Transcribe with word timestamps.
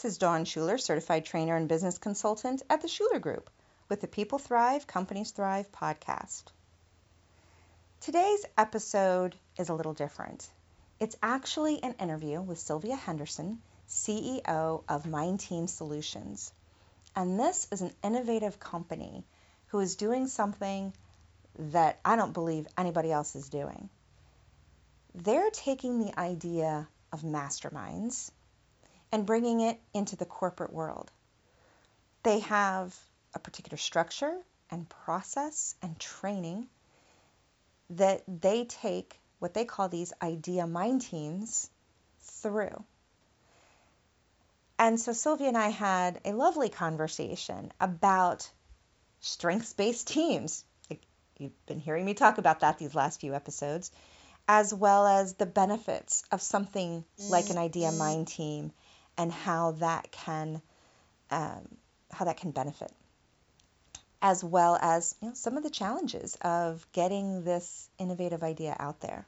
This 0.00 0.12
is 0.12 0.18
Dawn 0.18 0.44
Shuler, 0.44 0.80
certified 0.80 1.24
trainer 1.24 1.56
and 1.56 1.68
business 1.68 1.98
consultant 1.98 2.62
at 2.70 2.82
the 2.82 2.86
Shuler 2.86 3.20
Group 3.20 3.50
with 3.88 4.00
the 4.00 4.06
People 4.06 4.38
Thrive, 4.38 4.86
Companies 4.86 5.32
Thrive 5.32 5.72
podcast. 5.72 6.44
Today's 8.02 8.44
episode 8.56 9.34
is 9.58 9.70
a 9.70 9.74
little 9.74 9.94
different. 9.94 10.48
It's 11.00 11.16
actually 11.20 11.82
an 11.82 11.96
interview 11.98 12.40
with 12.40 12.60
Sylvia 12.60 12.94
Henderson, 12.94 13.60
CEO 13.88 14.84
of 14.88 15.02
MindTeam 15.02 15.68
Solutions. 15.68 16.52
And 17.16 17.40
this 17.40 17.66
is 17.72 17.80
an 17.80 17.92
innovative 18.04 18.60
company 18.60 19.24
who 19.70 19.80
is 19.80 19.96
doing 19.96 20.28
something 20.28 20.92
that 21.58 21.98
I 22.04 22.14
don't 22.14 22.34
believe 22.34 22.68
anybody 22.78 23.10
else 23.10 23.34
is 23.34 23.48
doing. 23.48 23.88
They're 25.16 25.50
taking 25.50 25.98
the 25.98 26.16
idea 26.16 26.86
of 27.12 27.22
masterminds 27.22 28.30
and 29.12 29.26
bringing 29.26 29.60
it 29.60 29.78
into 29.94 30.16
the 30.16 30.26
corporate 30.26 30.72
world. 30.72 31.10
They 32.22 32.40
have 32.40 32.96
a 33.34 33.38
particular 33.38 33.78
structure 33.78 34.36
and 34.70 34.88
process 34.88 35.74
and 35.82 35.98
training 35.98 36.68
that 37.90 38.22
they 38.28 38.64
take 38.64 39.18
what 39.38 39.54
they 39.54 39.64
call 39.64 39.88
these 39.88 40.12
idea 40.20 40.66
mind 40.66 41.02
teams 41.02 41.70
through. 42.20 42.84
And 44.78 45.00
so 45.00 45.12
Sylvia 45.12 45.48
and 45.48 45.56
I 45.56 45.68
had 45.68 46.20
a 46.24 46.32
lovely 46.32 46.68
conversation 46.68 47.72
about 47.80 48.48
strengths 49.20 49.72
based 49.72 50.08
teams. 50.08 50.64
You've 51.38 51.66
been 51.66 51.80
hearing 51.80 52.04
me 52.04 52.14
talk 52.14 52.38
about 52.38 52.60
that 52.60 52.78
these 52.78 52.94
last 52.94 53.20
few 53.20 53.34
episodes, 53.34 53.90
as 54.46 54.74
well 54.74 55.06
as 55.06 55.34
the 55.34 55.46
benefits 55.46 56.24
of 56.32 56.42
something 56.42 57.04
like 57.28 57.50
an 57.50 57.58
idea 57.58 57.92
mind 57.92 58.28
team 58.28 58.72
and 59.18 59.32
how 59.32 59.72
that 59.72 60.10
can 60.12 60.62
um, 61.30 61.68
how 62.10 62.24
that 62.24 62.38
can 62.38 62.52
benefit, 62.52 62.90
as 64.22 64.42
well 64.42 64.78
as 64.80 65.14
you 65.20 65.28
know, 65.28 65.34
some 65.34 65.58
of 65.58 65.62
the 65.62 65.70
challenges 65.70 66.38
of 66.40 66.86
getting 66.92 67.44
this 67.44 67.90
innovative 67.98 68.42
idea 68.42 68.74
out 68.78 69.00
there. 69.00 69.26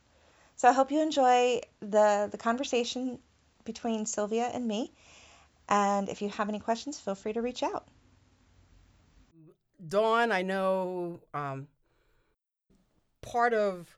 So 0.56 0.68
I 0.68 0.72
hope 0.72 0.91
you 0.92 1.02
enjoy 1.02 1.61
the 1.80 2.28
the 2.30 2.38
conversation 2.38 3.18
between 3.64 4.06
Sylvia 4.06 4.44
and 4.44 4.66
me. 4.66 4.92
And 5.68 6.08
if 6.08 6.22
you 6.22 6.28
have 6.30 6.48
any 6.48 6.58
questions, 6.58 6.98
feel 6.98 7.14
free 7.14 7.33
to 7.33 7.42
reach 7.42 7.62
out. 7.62 7.86
Dawn, 9.86 10.33
I 10.33 10.42
know 10.42 11.20
um, 11.33 11.68
part 13.22 13.55
of 13.55 13.88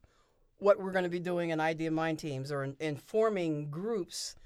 what 0.58 0.78
we're 0.78 0.92
going 0.92 1.04
to 1.04 1.10
be 1.10 1.18
doing 1.18 1.50
in 1.50 1.60
Idea 1.60 1.90
Mind 1.90 2.18
Teams 2.18 2.52
or 2.52 2.62
in, 2.62 2.76
in 2.78 2.96
forming 2.96 3.70
groups 3.70 4.36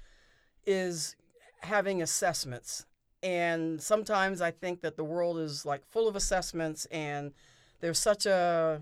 is 0.65 1.15
having 1.61 2.01
assessments. 2.01 2.85
And 3.23 3.81
sometimes 3.81 4.41
I 4.41 4.51
think 4.51 4.81
that 4.81 4.95
the 4.95 5.03
world 5.03 5.39
is 5.39 5.65
like 5.65 5.85
full 5.89 6.07
of 6.07 6.15
assessments 6.15 6.85
and 6.91 7.33
there's 7.79 7.99
such 7.99 8.25
a 8.25 8.81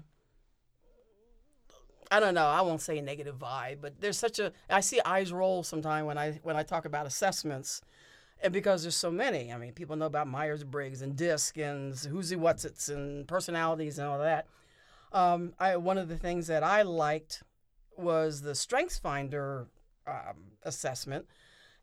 I 2.12 2.20
don't 2.20 2.36
know, 2.36 2.46
I 2.46 2.62
won't 2.62 2.82
say 2.82 3.02
negative 3.02 3.38
vibe, 3.40 3.82
but 3.82 4.00
there's 4.00 4.18
such 4.18 4.40
a 4.40 4.52
I 4.70 4.82
see 4.82 5.00
eyes 5.06 5.32
roll 5.32 5.64
sometimes 5.64 6.06
when 6.06 6.18
I 6.18 6.40
when 6.44 6.56
I 6.56 6.64
talk 6.64 6.86
about 6.86 7.06
assessments. 7.06 7.82
And 8.44 8.52
because 8.52 8.82
there's 8.82 8.96
so 8.96 9.10
many, 9.10 9.52
I 9.52 9.58
mean, 9.58 9.72
people 9.72 9.96
know 9.96 10.06
about 10.06 10.28
Myers 10.28 10.64
Briggs 10.64 11.02
and 11.02 11.16
DISC 11.16 11.58
and 11.58 11.96
who's 11.96 12.30
he, 12.30 12.36
what's 12.36 12.66
it's 12.66 12.90
and 12.90 13.26
personalities 13.28 13.98
and 13.98 14.08
all 14.08 14.20
that. 14.20 14.48
Um, 15.14 15.54
I, 15.58 15.78
one 15.78 15.98
of 15.98 16.10
the 16.10 16.18
things 16.18 16.48
that 16.48 16.62
I 16.62 16.82
liked 16.82 17.44
was 17.98 18.42
the 18.42 18.52
StrengthsFinder 18.52 19.68
um, 20.06 20.52
assessment 20.64 21.28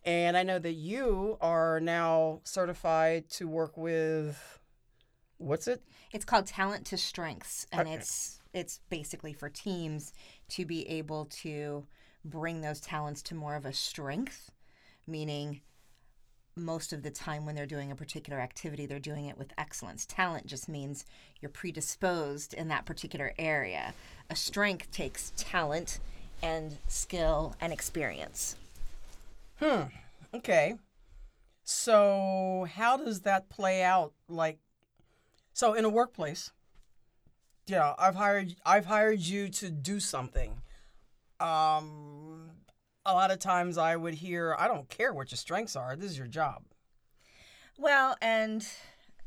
and 0.04 0.36
I 0.36 0.42
know 0.42 0.58
that 0.58 0.72
you 0.72 1.36
are 1.40 1.80
now 1.80 2.40
certified 2.44 3.28
to 3.30 3.48
work 3.48 3.76
with 3.76 4.60
what's 5.38 5.68
it? 5.68 5.82
It's 6.12 6.24
called 6.24 6.46
Talent 6.46 6.86
to 6.86 6.96
Strengths 6.96 7.66
and 7.72 7.82
okay. 7.82 7.94
it's 7.94 8.38
it's 8.52 8.80
basically 8.90 9.32
for 9.32 9.48
teams 9.48 10.12
to 10.50 10.66
be 10.66 10.86
able 10.88 11.26
to 11.26 11.86
bring 12.24 12.60
those 12.60 12.80
talents 12.80 13.22
to 13.22 13.34
more 13.34 13.56
of 13.56 13.64
a 13.64 13.72
strength, 13.72 14.50
meaning 15.06 15.62
most 16.54 16.92
of 16.92 17.02
the 17.02 17.10
time 17.10 17.46
when 17.46 17.54
they're 17.54 17.64
doing 17.64 17.90
a 17.90 17.96
particular 17.96 18.38
activity, 18.38 18.84
they're 18.84 18.98
doing 18.98 19.26
it 19.26 19.38
with 19.38 19.54
excellence. 19.56 20.04
Talent 20.04 20.46
just 20.46 20.68
means 20.68 21.06
you're 21.40 21.48
predisposed 21.48 22.52
in 22.52 22.68
that 22.68 22.84
particular 22.84 23.32
area. 23.38 23.94
A 24.28 24.36
strength 24.36 24.90
takes 24.90 25.32
talent 25.36 25.98
and 26.42 26.76
skill 26.88 27.56
and 27.60 27.72
experience. 27.72 28.56
Hmm. 29.62 29.82
Okay. 30.34 30.74
So 31.62 32.66
how 32.74 32.96
does 32.96 33.20
that 33.20 33.48
play 33.48 33.82
out? 33.82 34.12
Like, 34.28 34.58
so 35.52 35.74
in 35.74 35.84
a 35.84 35.88
workplace, 35.88 36.50
you 37.68 37.76
know, 37.76 37.94
I've 37.96 38.16
hired 38.16 38.56
I've 38.66 38.86
hired 38.86 39.20
you 39.20 39.48
to 39.48 39.70
do 39.70 40.00
something. 40.00 40.62
Um, 41.38 42.50
a 43.06 43.14
lot 43.14 43.30
of 43.30 43.38
times 43.38 43.78
I 43.78 43.94
would 43.94 44.14
hear, 44.14 44.56
"I 44.58 44.66
don't 44.66 44.88
care 44.88 45.12
what 45.12 45.30
your 45.30 45.36
strengths 45.36 45.76
are. 45.76 45.94
This 45.94 46.10
is 46.10 46.18
your 46.18 46.26
job." 46.26 46.64
Well, 47.78 48.16
and 48.20 48.66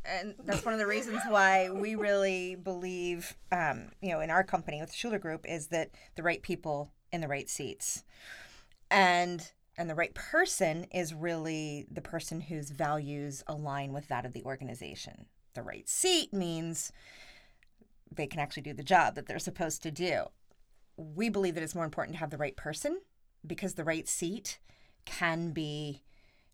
and 0.03 0.35
that's 0.43 0.65
one 0.65 0.73
of 0.73 0.79
the 0.79 0.87
reasons 0.87 1.21
why 1.29 1.69
we 1.69 1.95
really 1.95 2.55
believe, 2.55 3.37
um, 3.51 3.91
you 4.01 4.09
know, 4.09 4.19
in 4.19 4.29
our 4.29 4.43
company 4.43 4.81
with 4.81 4.89
the 4.91 4.95
Shuler 4.95 5.19
Group, 5.19 5.45
is 5.47 5.67
that 5.67 5.91
the 6.15 6.23
right 6.23 6.41
people 6.41 6.91
in 7.11 7.21
the 7.21 7.27
right 7.29 7.49
seats, 7.49 8.03
and 8.91 9.51
and 9.77 9.89
the 9.89 9.95
right 9.95 10.13
person 10.13 10.85
is 10.91 11.13
really 11.13 11.85
the 11.91 12.01
person 12.01 12.41
whose 12.41 12.69
values 12.69 13.43
align 13.47 13.93
with 13.93 14.07
that 14.07 14.25
of 14.25 14.33
the 14.33 14.43
organization. 14.43 15.25
The 15.53 15.63
right 15.63 15.87
seat 15.87 16.33
means 16.33 16.91
they 18.11 18.27
can 18.27 18.39
actually 18.39 18.63
do 18.63 18.73
the 18.73 18.83
job 18.83 19.15
that 19.15 19.27
they're 19.27 19.39
supposed 19.39 19.83
to 19.83 19.91
do. 19.91 20.25
We 20.97 21.29
believe 21.29 21.55
that 21.55 21.63
it's 21.63 21.75
more 21.75 21.85
important 21.85 22.15
to 22.15 22.19
have 22.19 22.29
the 22.29 22.37
right 22.37 22.55
person 22.55 23.01
because 23.45 23.73
the 23.73 23.83
right 23.83 24.07
seat 24.07 24.59
can 25.05 25.51
be 25.51 26.01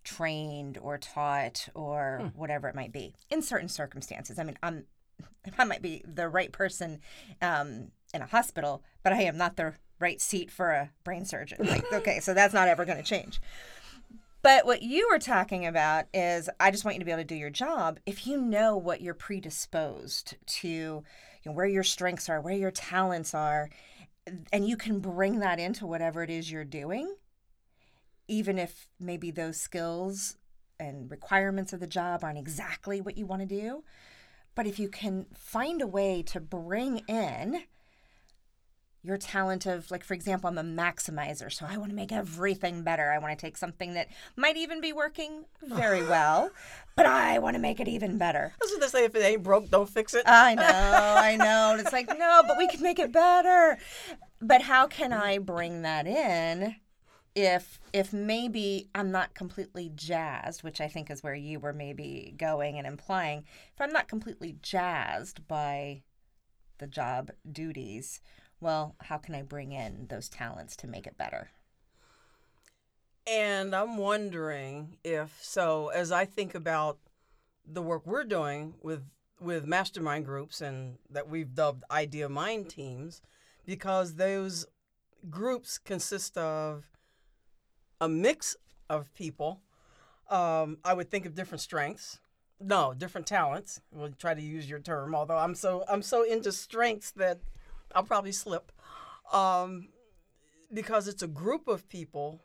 trained 0.03 0.77
or 0.81 0.97
taught 0.97 1.69
or 1.75 2.19
hmm. 2.21 2.39
whatever 2.39 2.67
it 2.67 2.75
might 2.75 2.91
be 2.91 3.13
in 3.29 3.41
certain 3.41 3.69
circumstances. 3.69 4.39
I 4.39 4.43
mean, 4.43 4.57
I'm 4.63 4.85
I 5.57 5.63
might 5.65 5.81
be 5.81 6.03
the 6.05 6.29
right 6.29 6.51
person 6.51 6.99
um, 7.41 7.91
in 8.13 8.21
a 8.21 8.27
hospital, 8.27 8.83
but 9.03 9.13
I 9.13 9.23
am 9.23 9.37
not 9.37 9.55
the 9.55 9.73
right 10.01 10.19
seat 10.19 10.51
for 10.51 10.71
a 10.71 10.89
brain 11.03 11.25
surgeon. 11.25 11.65
Like, 11.65 11.85
okay, 11.93 12.19
so 12.19 12.33
that's 12.33 12.53
not 12.53 12.67
ever 12.67 12.85
going 12.85 12.97
to 12.97 13.03
change. 13.03 13.39
But 14.41 14.65
what 14.65 14.81
you 14.81 15.07
were 15.11 15.19
talking 15.19 15.67
about 15.67 16.05
is 16.13 16.49
I 16.59 16.71
just 16.71 16.83
want 16.83 16.95
you 16.95 16.99
to 16.99 17.05
be 17.05 17.11
able 17.11 17.21
to 17.21 17.27
do 17.27 17.35
your 17.35 17.51
job. 17.51 17.99
If 18.05 18.25
you 18.25 18.41
know 18.41 18.75
what 18.75 19.01
you're 19.01 19.13
predisposed 19.13 20.35
to, 20.45 20.67
you 20.67 21.03
know, 21.45 21.51
where 21.51 21.67
your 21.67 21.83
strengths 21.83 22.27
are, 22.27 22.41
where 22.41 22.55
your 22.55 22.71
talents 22.71 23.35
are, 23.35 23.69
and 24.51 24.67
you 24.67 24.77
can 24.77 24.99
bring 24.99 25.39
that 25.39 25.59
into 25.59 25.85
whatever 25.85 26.23
it 26.23 26.29
is 26.29 26.51
you're 26.51 26.63
doing, 26.63 27.15
even 28.27 28.57
if 28.57 28.87
maybe 28.99 29.29
those 29.29 29.59
skills 29.59 30.37
and 30.79 31.11
requirements 31.11 31.73
of 31.73 31.79
the 31.79 31.87
job 31.87 32.23
aren't 32.23 32.39
exactly 32.39 32.99
what 32.99 33.17
you 33.17 33.25
want 33.27 33.41
to 33.41 33.47
do. 33.47 33.83
But 34.55 34.65
if 34.65 34.79
you 34.79 34.89
can 34.89 35.27
find 35.33 35.81
a 35.81 35.87
way 35.87 36.23
to 36.23 36.39
bring 36.39 36.99
in 37.07 37.63
your 39.03 39.17
talent 39.17 39.65
of 39.65 39.89
like 39.89 40.03
for 40.03 40.13
example 40.13 40.47
i'm 40.47 40.57
a 40.57 40.63
maximizer 40.63 41.51
so 41.51 41.65
i 41.67 41.77
want 41.77 41.89
to 41.89 41.95
make 41.95 42.11
everything 42.11 42.83
better. 42.83 43.11
I 43.11 43.17
want 43.17 43.37
to 43.37 43.45
take 43.45 43.57
something 43.57 43.93
that 43.95 44.07
might 44.35 44.57
even 44.57 44.79
be 44.81 44.93
working 44.93 45.45
very 45.63 46.03
well 46.07 46.51
but 46.95 47.05
i 47.05 47.39
want 47.39 47.55
to 47.55 47.61
make 47.61 47.79
it 47.79 47.87
even 47.87 48.17
better. 48.17 48.53
That's 48.59 48.71
what 48.71 48.81
they 48.81 48.87
say 48.87 49.05
if 49.05 49.15
it 49.15 49.23
ain't 49.23 49.43
broke 49.43 49.69
don't 49.69 49.89
fix 49.89 50.13
it. 50.13 50.23
I 50.25 50.55
know 50.55 50.63
i 50.63 51.35
know 51.35 51.77
it's 51.79 51.93
like 51.93 52.07
no 52.07 52.43
but 52.47 52.57
we 52.57 52.67
can 52.67 52.81
make 52.81 52.99
it 52.99 53.11
better. 53.11 53.77
But 54.41 54.61
how 54.63 54.87
can 54.87 55.13
i 55.13 55.37
bring 55.37 55.81
that 55.81 56.07
in 56.07 56.75
if 57.33 57.79
if 57.93 58.11
maybe 58.11 58.89
i'm 58.93 59.09
not 59.09 59.33
completely 59.33 59.89
jazzed 59.95 60.63
which 60.63 60.81
i 60.81 60.87
think 60.87 61.09
is 61.09 61.23
where 61.23 61.33
you 61.33 61.59
were 61.59 61.71
maybe 61.71 62.33
going 62.37 62.77
and 62.77 62.85
implying 62.85 63.39
if 63.73 63.79
i'm 63.79 63.93
not 63.93 64.09
completely 64.09 64.57
jazzed 64.61 65.47
by 65.47 66.01
the 66.79 66.87
job 66.87 67.31
duties 67.49 68.19
well, 68.61 68.95
how 69.01 69.17
can 69.17 69.35
I 69.35 69.41
bring 69.41 69.71
in 69.71 70.07
those 70.09 70.29
talents 70.29 70.75
to 70.77 70.87
make 70.87 71.07
it 71.07 71.17
better? 71.17 71.49
And 73.27 73.75
I'm 73.75 73.97
wondering 73.97 74.97
if 75.03 75.37
so 75.41 75.89
as 75.89 76.11
I 76.11 76.25
think 76.25 76.55
about 76.55 76.99
the 77.65 77.81
work 77.81 78.05
we're 78.05 78.23
doing 78.23 78.75
with 78.81 79.03
with 79.39 79.65
mastermind 79.65 80.25
groups 80.25 80.61
and 80.61 80.97
that 81.09 81.27
we've 81.27 81.55
dubbed 81.55 81.83
idea 81.91 82.29
mind 82.29 82.69
teams 82.69 83.21
because 83.65 84.15
those 84.15 84.65
groups 85.29 85.77
consist 85.77 86.37
of 86.37 86.85
a 87.99 88.07
mix 88.07 88.55
of 88.89 89.13
people 89.13 89.61
um, 90.29 90.77
i 90.83 90.93
would 90.93 91.09
think 91.09 91.25
of 91.25 91.35
different 91.35 91.61
strengths 91.61 92.19
no 92.59 92.93
different 92.95 93.25
talents 93.25 93.81
we'll 93.91 94.11
try 94.11 94.33
to 94.33 94.41
use 94.41 94.69
your 94.69 94.79
term 94.79 95.15
although 95.15 95.37
i'm 95.37 95.55
so 95.55 95.83
i'm 95.87 96.01
so 96.01 96.23
into 96.23 96.51
strengths 96.51 97.11
that 97.11 97.39
I'll 97.95 98.03
probably 98.03 98.31
slip, 98.31 98.71
um, 99.31 99.89
because 100.73 101.07
it's 101.07 101.23
a 101.23 101.27
group 101.27 101.67
of 101.67 101.87
people 101.89 102.41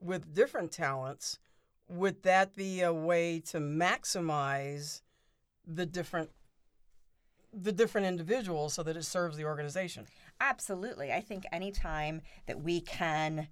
with 0.00 0.34
different 0.34 0.72
talents 0.72 1.38
would 1.88 2.22
that 2.22 2.54
be 2.54 2.80
a 2.80 2.92
way 2.92 3.40
to 3.40 3.58
maximize 3.58 5.02
the 5.66 5.86
different 5.86 6.30
the 7.52 7.72
different 7.72 8.06
individuals 8.06 8.74
so 8.74 8.82
that 8.82 8.96
it 8.96 9.04
serves 9.04 9.36
the 9.36 9.44
organization? 9.44 10.06
Absolutely. 10.40 11.10
I 11.10 11.20
think 11.22 11.46
anytime 11.50 12.20
that 12.46 12.60
we 12.60 12.80
can 12.82 13.48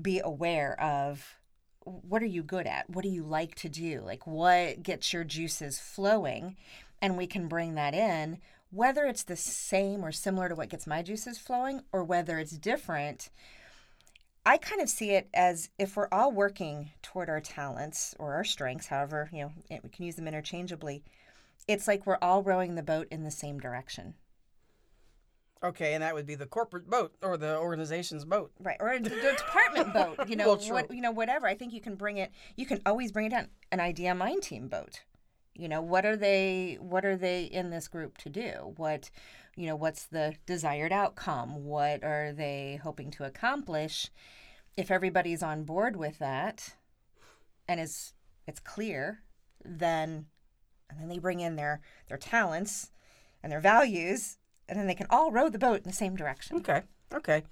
be 0.00 0.20
aware 0.22 0.80
of 0.80 1.40
what 1.80 2.22
are 2.22 2.26
you 2.26 2.44
good 2.44 2.68
at? 2.68 2.88
What 2.88 3.02
do 3.02 3.08
you 3.08 3.24
like 3.24 3.56
to 3.56 3.68
do? 3.68 4.00
Like 4.00 4.28
what 4.28 4.84
gets 4.84 5.12
your 5.12 5.24
juices 5.24 5.80
flowing? 5.80 6.56
And 7.00 7.16
we 7.16 7.26
can 7.26 7.48
bring 7.48 7.74
that 7.74 7.94
in, 7.94 8.38
whether 8.72 9.04
it's 9.04 9.22
the 9.22 9.36
same 9.36 10.02
or 10.02 10.10
similar 10.10 10.48
to 10.48 10.54
what 10.54 10.70
gets 10.70 10.86
my 10.86 11.02
juices 11.02 11.38
flowing 11.38 11.82
or 11.92 12.02
whether 12.02 12.38
it's 12.38 12.56
different. 12.56 13.28
I 14.44 14.56
kind 14.56 14.80
of 14.80 14.88
see 14.88 15.10
it 15.10 15.28
as 15.34 15.68
if 15.78 15.94
we're 15.94 16.08
all 16.10 16.32
working 16.32 16.90
toward 17.02 17.28
our 17.28 17.40
talents 17.40 18.14
or 18.18 18.32
our 18.32 18.44
strengths, 18.44 18.86
however, 18.86 19.28
you 19.30 19.42
know, 19.42 19.52
we 19.84 19.90
can 19.90 20.06
use 20.06 20.16
them 20.16 20.26
interchangeably. 20.26 21.04
It's 21.68 21.86
like 21.86 22.06
we're 22.06 22.18
all 22.20 22.42
rowing 22.42 22.74
the 22.74 22.82
boat 22.82 23.06
in 23.10 23.22
the 23.22 23.30
same 23.30 23.60
direction. 23.60 24.14
Okay, 25.62 25.92
and 25.92 26.02
that 26.02 26.14
would 26.14 26.26
be 26.26 26.34
the 26.34 26.46
corporate 26.46 26.90
boat 26.90 27.14
or 27.22 27.36
the 27.36 27.56
organization's 27.58 28.24
boat. 28.24 28.50
Right, 28.58 28.78
or 28.80 28.98
the, 28.98 29.10
the 29.10 29.34
department 29.36 29.92
boat, 29.92 30.28
you 30.28 30.34
know, 30.36 30.46
Well, 30.46 30.56
what, 30.70 30.92
you 30.92 31.02
know, 31.02 31.12
whatever. 31.12 31.46
I 31.46 31.54
think 31.54 31.72
you 31.72 31.80
can 31.80 31.94
bring 31.94 32.16
it. 32.16 32.32
You 32.56 32.66
can 32.66 32.80
always 32.84 33.12
bring 33.12 33.26
it 33.26 33.30
down. 33.30 33.48
An 33.70 33.78
idea 33.78 34.12
mind 34.14 34.42
team 34.42 34.66
boat. 34.66 35.02
You 35.54 35.68
know, 35.68 35.82
what 35.82 36.06
are 36.06 36.16
they? 36.16 36.78
What 36.80 37.04
are 37.04 37.16
they 37.16 37.44
in 37.44 37.70
this 37.70 37.88
group 37.88 38.16
to 38.18 38.30
do? 38.30 38.72
What, 38.76 39.10
you 39.54 39.66
know, 39.66 39.76
what's 39.76 40.04
the 40.04 40.36
desired 40.46 40.92
outcome? 40.92 41.64
What 41.64 42.02
are 42.02 42.32
they 42.32 42.80
hoping 42.82 43.10
to 43.12 43.24
accomplish? 43.24 44.10
If 44.76 44.90
everybody's 44.90 45.42
on 45.42 45.64
board 45.64 45.96
with 45.96 46.18
that, 46.18 46.74
and 47.68 47.78
is 47.78 48.14
it's 48.46 48.60
clear, 48.60 49.22
then 49.64 50.26
and 50.88 50.98
then 50.98 51.08
they 51.08 51.18
bring 51.18 51.40
in 51.40 51.56
their 51.56 51.80
their 52.08 52.18
talents 52.18 52.90
and 53.42 53.52
their 53.52 53.60
values, 53.60 54.38
and 54.68 54.78
then 54.78 54.86
they 54.86 54.94
can 54.94 55.06
all 55.10 55.30
row 55.30 55.50
the 55.50 55.58
boat 55.58 55.78
in 55.78 55.84
the 55.84 55.92
same 55.92 56.16
direction. 56.16 56.56
Okay. 56.56 56.82
Okay. 57.12 57.42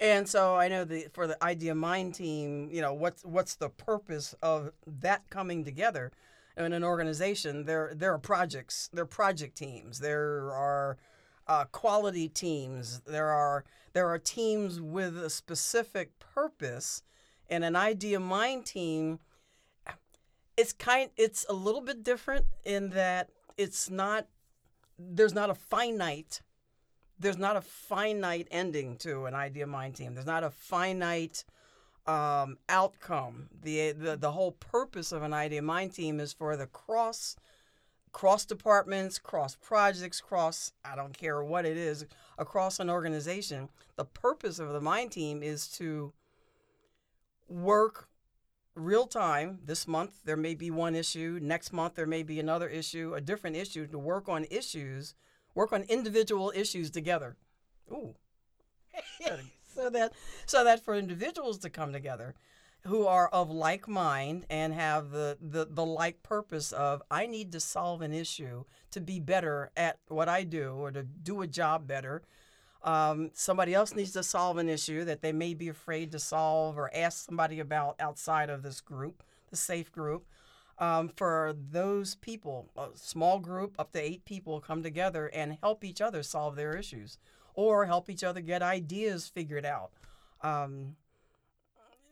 And 0.00 0.28
so 0.28 0.56
I 0.56 0.66
know 0.66 0.84
the 0.84 1.06
for 1.12 1.28
the 1.28 1.42
Idea 1.42 1.74
Mind 1.74 2.14
team, 2.14 2.68
you 2.72 2.80
know, 2.80 2.92
what's 2.92 3.24
what's 3.24 3.54
the 3.54 3.68
purpose 3.68 4.34
of 4.42 4.72
that 4.86 5.30
coming 5.30 5.64
together 5.64 6.10
in 6.56 6.72
an 6.72 6.84
organization? 6.84 7.64
There 7.64 7.92
there 7.94 8.12
are 8.12 8.18
projects, 8.18 8.88
there 8.92 9.04
are 9.04 9.06
project 9.06 9.56
teams, 9.56 9.98
there 10.00 10.52
are 10.52 10.96
uh, 11.46 11.64
quality 11.66 12.28
teams, 12.28 13.00
there 13.06 13.28
are 13.28 13.64
there 13.92 14.08
are 14.08 14.18
teams 14.18 14.80
with 14.80 15.16
a 15.18 15.30
specific 15.30 16.18
purpose, 16.18 17.02
and 17.48 17.64
an 17.64 17.76
Idea 17.76 18.20
Mind 18.20 18.66
team. 18.66 19.20
It's 20.56 20.72
kind. 20.72 21.10
It's 21.16 21.44
a 21.48 21.52
little 21.52 21.80
bit 21.80 22.04
different 22.04 22.46
in 22.64 22.90
that 22.90 23.30
it's 23.56 23.90
not. 23.90 24.28
There's 24.98 25.34
not 25.34 25.50
a 25.50 25.54
finite 25.54 26.40
there's 27.18 27.38
not 27.38 27.56
a 27.56 27.60
finite 27.60 28.48
ending 28.50 28.96
to 28.98 29.26
an 29.26 29.34
idea 29.34 29.66
mind 29.66 29.96
team. 29.96 30.14
There's 30.14 30.26
not 30.26 30.44
a 30.44 30.50
finite 30.50 31.44
um, 32.06 32.58
outcome. 32.68 33.48
The, 33.62 33.92
the 33.92 34.16
the 34.16 34.32
whole 34.32 34.52
purpose 34.52 35.12
of 35.12 35.22
an 35.22 35.32
idea 35.32 35.62
mind 35.62 35.94
team 35.94 36.20
is 36.20 36.32
for 36.32 36.56
the 36.56 36.66
cross 36.66 37.36
cross 38.12 38.44
departments, 38.44 39.18
cross 39.18 39.56
projects, 39.56 40.20
cross 40.20 40.72
I 40.84 40.96
don't 40.96 41.16
care 41.16 41.42
what 41.42 41.64
it 41.64 41.76
is 41.76 42.06
across 42.38 42.78
an 42.78 42.90
organization. 42.90 43.68
The 43.96 44.04
purpose 44.04 44.58
of 44.58 44.72
the 44.72 44.80
mind 44.80 45.12
team 45.12 45.42
is 45.42 45.68
to 45.78 46.12
work 47.48 48.08
real 48.74 49.06
time. 49.06 49.60
This 49.64 49.86
month 49.86 50.20
there 50.24 50.36
may 50.36 50.54
be 50.54 50.70
one 50.70 50.94
issue. 50.94 51.38
Next 51.42 51.72
month 51.72 51.94
there 51.94 52.06
may 52.06 52.22
be 52.22 52.38
another 52.38 52.68
issue, 52.68 53.14
a 53.14 53.20
different 53.20 53.56
issue 53.56 53.86
to 53.86 53.98
work 53.98 54.28
on 54.28 54.46
issues 54.50 55.14
work 55.54 55.72
on 55.72 55.84
individual 55.84 56.52
issues 56.54 56.90
together. 56.90 57.36
Ooh. 57.90 58.14
so 59.84 59.90
that 59.90 60.12
so 60.46 60.64
that 60.64 60.84
for 60.84 60.94
individuals 60.94 61.58
to 61.58 61.70
come 61.70 61.92
together 61.92 62.34
who 62.86 63.06
are 63.06 63.28
of 63.28 63.50
like 63.50 63.88
mind 63.88 64.44
and 64.50 64.74
have 64.74 65.10
the, 65.10 65.38
the, 65.40 65.66
the 65.70 65.84
like 65.84 66.22
purpose 66.22 66.70
of 66.72 67.02
I 67.10 67.24
need 67.26 67.52
to 67.52 67.60
solve 67.60 68.02
an 68.02 68.12
issue 68.12 68.64
to 68.90 69.00
be 69.00 69.20
better 69.20 69.70
at 69.74 69.98
what 70.08 70.28
I 70.28 70.44
do 70.44 70.74
or 70.74 70.90
to 70.90 71.02
do 71.02 71.40
a 71.40 71.46
job 71.46 71.86
better. 71.86 72.22
Um, 72.82 73.30
somebody 73.32 73.72
else 73.72 73.94
needs 73.94 74.12
to 74.12 74.22
solve 74.22 74.58
an 74.58 74.68
issue 74.68 75.02
that 75.06 75.22
they 75.22 75.32
may 75.32 75.54
be 75.54 75.68
afraid 75.68 76.12
to 76.12 76.18
solve 76.18 76.76
or 76.76 76.94
ask 76.94 77.24
somebody 77.24 77.58
about 77.58 77.96
outside 77.98 78.50
of 78.50 78.62
this 78.62 78.82
group, 78.82 79.22
the 79.48 79.56
safe 79.56 79.90
group 79.90 80.26
um, 80.78 81.08
for 81.08 81.54
those 81.70 82.16
people, 82.16 82.70
a 82.76 82.88
small 82.94 83.38
group 83.38 83.74
up 83.78 83.92
to 83.92 84.00
eight 84.00 84.24
people, 84.24 84.60
come 84.60 84.82
together 84.82 85.28
and 85.28 85.58
help 85.62 85.84
each 85.84 86.00
other 86.00 86.22
solve 86.22 86.56
their 86.56 86.76
issues 86.76 87.18
or 87.54 87.86
help 87.86 88.10
each 88.10 88.24
other 88.24 88.40
get 88.40 88.62
ideas 88.62 89.28
figured 89.28 89.64
out 89.64 89.90
um, 90.42 90.96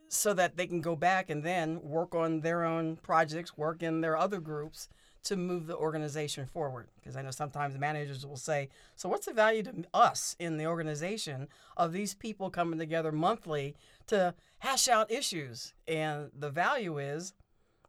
so 0.09 0.35
that 0.35 0.57
they 0.57 0.67
can 0.67 0.81
go 0.81 0.97
back 0.97 1.31
and 1.31 1.43
then 1.43 1.81
work 1.83 2.15
on 2.15 2.41
their 2.41 2.65
own 2.65 2.97
projects, 2.97 3.57
work 3.57 3.83
in 3.83 4.01
their 4.01 4.17
other 4.17 4.41
groups 4.41 4.89
to 5.25 5.37
move 5.37 5.67
the 5.67 5.77
organization 5.77 6.47
forward. 6.47 6.89
Because 6.97 7.17
I 7.17 7.23
know 7.23 7.31
sometimes 7.31 7.79
managers 7.79 8.27
will 8.27 8.37
say, 8.37 8.69
So, 8.97 9.09
what's 9.09 9.27
the 9.27 9.33
value 9.33 9.63
to 9.63 9.85
us 9.95 10.35
in 10.39 10.57
the 10.57 10.67
organization 10.67 11.49
of 11.77 11.93
these 11.93 12.15
people 12.15 12.51
coming 12.51 12.79
together 12.79 13.13
monthly 13.13 13.77
to 14.09 14.35
hash 14.59 14.89
out 14.89 15.11
issues? 15.11 15.75
And 15.87 16.31
the 16.37 16.51
value 16.51 16.99
is 16.99 17.35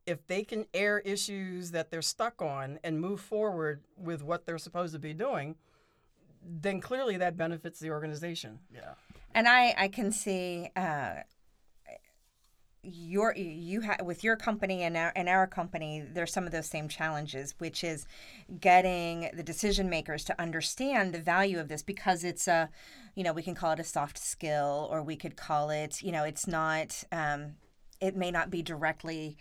if 0.05 0.25
they 0.27 0.43
can 0.43 0.65
air 0.73 0.99
issues 0.99 1.71
that 1.71 1.89
they're 1.89 2.01
stuck 2.01 2.41
on 2.41 2.79
and 2.83 2.99
move 2.99 3.21
forward 3.21 3.81
with 3.97 4.21
what 4.21 4.45
they're 4.45 4.57
supposed 4.57 4.93
to 4.93 4.99
be 4.99 5.13
doing, 5.13 5.55
then 6.45 6.81
clearly 6.81 7.17
that 7.17 7.37
benefits 7.37 7.79
the 7.79 7.91
organization. 7.91 8.59
Yeah. 8.73 8.93
And 9.33 9.47
I, 9.47 9.73
I 9.77 9.87
can 9.87 10.11
see 10.11 10.69
uh, 10.75 11.21
your 12.83 13.33
you 13.35 13.81
have 13.81 14.01
with 14.03 14.23
your 14.23 14.35
company 14.35 14.83
and 14.83 14.97
our, 14.97 15.13
and 15.15 15.29
our 15.29 15.47
company 15.47 16.03
there's 16.05 16.33
some 16.33 16.45
of 16.45 16.51
those 16.51 16.67
same 16.67 16.89
challenges 16.89 17.55
which 17.59 17.81
is 17.81 18.05
getting 18.59 19.29
the 19.33 19.43
decision 19.43 19.89
makers 19.89 20.25
to 20.25 20.39
understand 20.39 21.13
the 21.13 21.19
value 21.19 21.59
of 21.59 21.69
this 21.69 21.81
because 21.81 22.25
it's 22.25 22.45
a 22.45 22.69
you 23.15 23.23
know 23.23 23.31
we 23.31 23.41
can 23.41 23.55
call 23.55 23.71
it 23.71 23.79
a 23.79 23.85
soft 23.85 24.17
skill 24.17 24.89
or 24.91 25.01
we 25.01 25.15
could 25.15 25.37
call 25.37 25.69
it 25.69 26.03
you 26.03 26.11
know 26.11 26.25
it's 26.25 26.45
not 26.45 27.03
um, 27.13 27.53
it 28.01 28.17
may 28.17 28.29
not 28.29 28.49
be 28.49 28.61
directly 28.61 29.37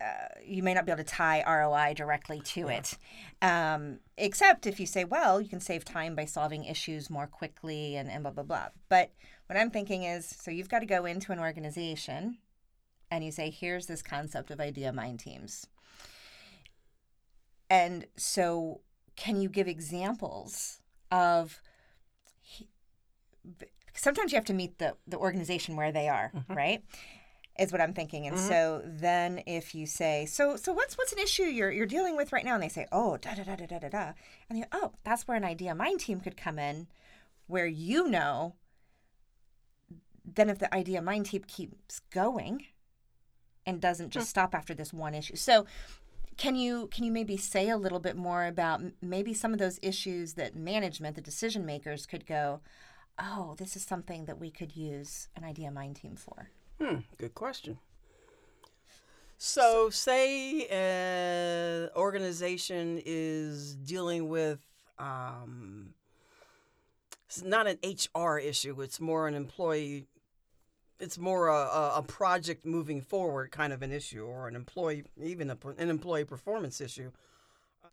uh, 0.00 0.28
you 0.44 0.62
may 0.62 0.74
not 0.74 0.86
be 0.86 0.92
able 0.92 1.02
to 1.02 1.08
tie 1.08 1.44
ROI 1.46 1.94
directly 1.94 2.40
to 2.40 2.60
yeah. 2.60 2.78
it. 2.78 2.98
Um, 3.42 4.00
except 4.16 4.66
if 4.66 4.80
you 4.80 4.86
say, 4.86 5.04
well, 5.04 5.40
you 5.40 5.48
can 5.48 5.60
save 5.60 5.84
time 5.84 6.14
by 6.14 6.24
solving 6.24 6.64
issues 6.64 7.10
more 7.10 7.26
quickly 7.26 7.96
and, 7.96 8.10
and 8.10 8.22
blah, 8.22 8.32
blah, 8.32 8.44
blah. 8.44 8.68
But 8.88 9.12
what 9.46 9.58
I'm 9.58 9.70
thinking 9.70 10.04
is 10.04 10.26
so 10.26 10.50
you've 10.50 10.68
got 10.68 10.78
to 10.78 10.86
go 10.86 11.04
into 11.04 11.32
an 11.32 11.38
organization 11.38 12.38
and 13.10 13.24
you 13.24 13.32
say, 13.32 13.50
here's 13.50 13.86
this 13.86 14.02
concept 14.02 14.50
of 14.50 14.60
idea 14.60 14.92
mind 14.92 15.20
teams. 15.20 15.66
And 17.68 18.06
so, 18.16 18.80
can 19.16 19.40
you 19.40 19.48
give 19.48 19.68
examples 19.68 20.80
of 21.12 21.60
sometimes 23.94 24.32
you 24.32 24.36
have 24.36 24.44
to 24.46 24.54
meet 24.54 24.78
the, 24.78 24.96
the 25.06 25.18
organization 25.18 25.76
where 25.76 25.92
they 25.92 26.08
are, 26.08 26.32
mm-hmm. 26.34 26.54
right? 26.54 26.82
Is 27.60 27.70
what 27.70 27.80
I'm 27.80 27.92
thinking. 27.92 28.26
And 28.26 28.36
mm-hmm. 28.36 28.48
so 28.48 28.82
then 28.84 29.42
if 29.46 29.74
you 29.74 29.86
say, 29.86 30.26
so 30.26 30.56
so 30.56 30.72
what's 30.72 30.96
what's 30.96 31.12
an 31.12 31.18
issue 31.18 31.42
you're 31.42 31.70
you're 31.70 31.86
dealing 31.86 32.16
with 32.16 32.32
right 32.32 32.44
now? 32.44 32.54
And 32.54 32.62
they 32.62 32.68
say, 32.68 32.86
oh 32.90 33.18
da 33.18 33.34
da 33.34 33.44
da 33.44 33.54
da 33.54 33.66
da 33.66 33.78
da 33.78 33.88
da, 33.88 34.12
and 34.48 34.58
you 34.58 34.64
oh 34.72 34.92
that's 35.04 35.28
where 35.28 35.36
an 35.36 35.44
idea 35.44 35.74
mind 35.74 36.00
team 36.00 36.20
could 36.20 36.36
come 36.36 36.58
in, 36.58 36.88
where 37.46 37.66
you 37.66 38.08
know. 38.08 38.54
Then 40.32 40.48
if 40.48 40.58
the 40.58 40.72
idea 40.72 41.02
mind 41.02 41.26
team 41.26 41.42
keeps 41.46 42.00
going, 42.12 42.66
and 43.66 43.80
doesn't 43.80 44.10
just 44.10 44.24
mm-hmm. 44.24 44.30
stop 44.30 44.54
after 44.54 44.74
this 44.74 44.92
one 44.92 45.14
issue, 45.14 45.36
so 45.36 45.66
can 46.36 46.54
you 46.54 46.86
can 46.86 47.04
you 47.04 47.12
maybe 47.12 47.36
say 47.36 47.68
a 47.68 47.76
little 47.76 48.00
bit 48.00 48.16
more 48.16 48.46
about 48.46 48.80
maybe 49.02 49.34
some 49.34 49.52
of 49.52 49.58
those 49.58 49.78
issues 49.82 50.34
that 50.34 50.56
management, 50.56 51.14
the 51.16 51.20
decision 51.20 51.66
makers, 51.66 52.06
could 52.06 52.24
go, 52.24 52.60
oh, 53.18 53.54
this 53.58 53.76
is 53.76 53.82
something 53.82 54.24
that 54.24 54.38
we 54.38 54.50
could 54.50 54.74
use 54.74 55.28
an 55.36 55.44
idea 55.44 55.70
mind 55.70 55.96
team 55.96 56.16
for. 56.16 56.50
Hmm, 56.80 57.00
good 57.18 57.34
question. 57.34 57.78
So, 59.36 59.90
say 59.90 60.66
an 60.66 61.90
organization 61.94 63.00
is 63.04 63.74
dealing 63.76 64.28
with 64.28 64.60
um, 64.98 65.94
it's 67.26 67.42
not 67.42 67.66
an 67.66 67.78
HR 67.84 68.38
issue. 68.38 68.80
It's 68.80 69.00
more 69.00 69.28
an 69.28 69.34
employee. 69.34 70.06
It's 70.98 71.18
more 71.18 71.48
a, 71.48 71.92
a 71.96 72.04
project 72.06 72.66
moving 72.66 73.00
forward 73.00 73.50
kind 73.50 73.72
of 73.72 73.82
an 73.82 73.92
issue, 73.92 74.24
or 74.24 74.48
an 74.48 74.56
employee, 74.56 75.04
even 75.22 75.50
a, 75.50 75.56
an 75.78 75.90
employee 75.90 76.24
performance 76.24 76.80
issue. 76.80 77.10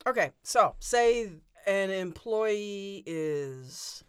Okay, 0.05 0.31
so 0.43 0.75
say 0.79 1.29
an 1.65 1.91
employee 1.91 3.03
is 3.05 4.03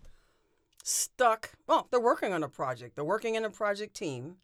stuck. 0.82 1.50
Well, 1.66 1.88
they're 1.90 2.00
working 2.00 2.32
on 2.32 2.42
a 2.42 2.48
project. 2.48 2.96
They're 2.96 3.04
working 3.04 3.34
in 3.34 3.44
a 3.44 3.50
project 3.50 3.94
team 3.94 4.36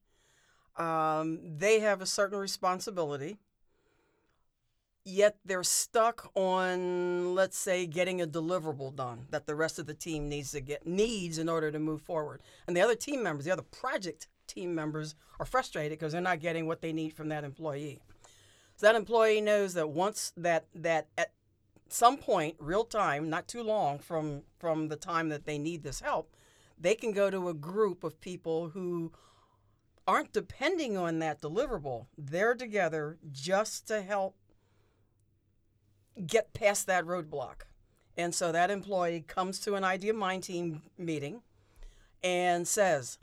Um, 0.77 1.39
they 1.57 1.81
have 1.81 2.01
a 2.01 2.07
certain 2.07 2.39
responsibility, 2.39 3.39
yet 5.05 5.37
they're 5.45 5.63
stuck 5.63 6.31
on, 6.35 7.35
let's 7.35 7.57
say, 7.57 7.87
getting 7.87 8.21
a 8.21 8.27
deliverable 8.27 8.95
done 8.95 9.27
that 9.31 9.47
the 9.47 9.55
rest 9.55 9.79
of 9.79 9.87
the 9.87 9.95
team 9.95 10.29
needs 10.29 10.51
to 10.53 10.61
get 10.61 10.87
needs 10.87 11.39
in 11.39 11.49
order 11.49 11.71
to 11.71 11.79
move 11.79 12.03
forward. 12.03 12.41
And 12.67 12.77
the 12.77 12.81
other 12.81 12.97
team 12.97 13.23
members, 13.23 13.45
the 13.45 13.53
other 13.53 13.63
project 13.63 14.27
team 14.47 14.75
members, 14.75 15.15
are 15.39 15.47
frustrated 15.47 15.99
because 15.99 16.13
they're 16.13 16.21
not 16.21 16.41
getting 16.41 16.67
what 16.67 16.81
they 16.81 16.93
need 16.93 17.13
from 17.13 17.29
that 17.29 17.45
employee. 17.45 18.01
So 18.77 18.87
that 18.87 18.97
employee 18.97 19.41
knows 19.41 19.75
that 19.75 19.91
once 19.91 20.33
that 20.37 20.67
that 20.75 21.07
at 21.17 21.33
some 21.89 22.17
point, 22.17 22.57
real 22.59 22.85
time, 22.85 23.31
not 23.31 23.47
too 23.47 23.63
long 23.63 23.99
from 23.99 24.43
from 24.59 24.89
the 24.89 24.97
time 24.97 25.29
that 25.29 25.45
they 25.45 25.59
need 25.59 25.83
this 25.83 26.01
help, 26.01 26.35
they 26.79 26.95
can 26.95 27.13
go 27.13 27.31
to 27.31 27.49
a 27.49 27.55
group 27.55 28.03
of 28.03 28.21
people 28.21 28.71
who 28.71 29.13
aren't 30.07 30.33
depending 30.33 30.97
on 30.97 31.19
that 31.21 31.41
deliverable. 31.41 32.07
They're 32.17 32.55
together 32.55 33.19
just 33.31 33.89
to 33.89 34.03
help 34.03 34.37
get 36.27 36.53
past 36.53 36.87
that 36.87 37.05
roadblock. 37.05 37.63
And 38.17 38.35
so 38.35 38.53
that 38.53 38.71
employee 38.71 39.25
comes 39.27 39.59
to 39.61 39.75
an 39.75 39.85
Idea 39.85 40.15
Mind 40.15 40.45
team 40.45 40.83
meeting 40.97 41.43
and 42.23 42.67
says, 42.67 43.19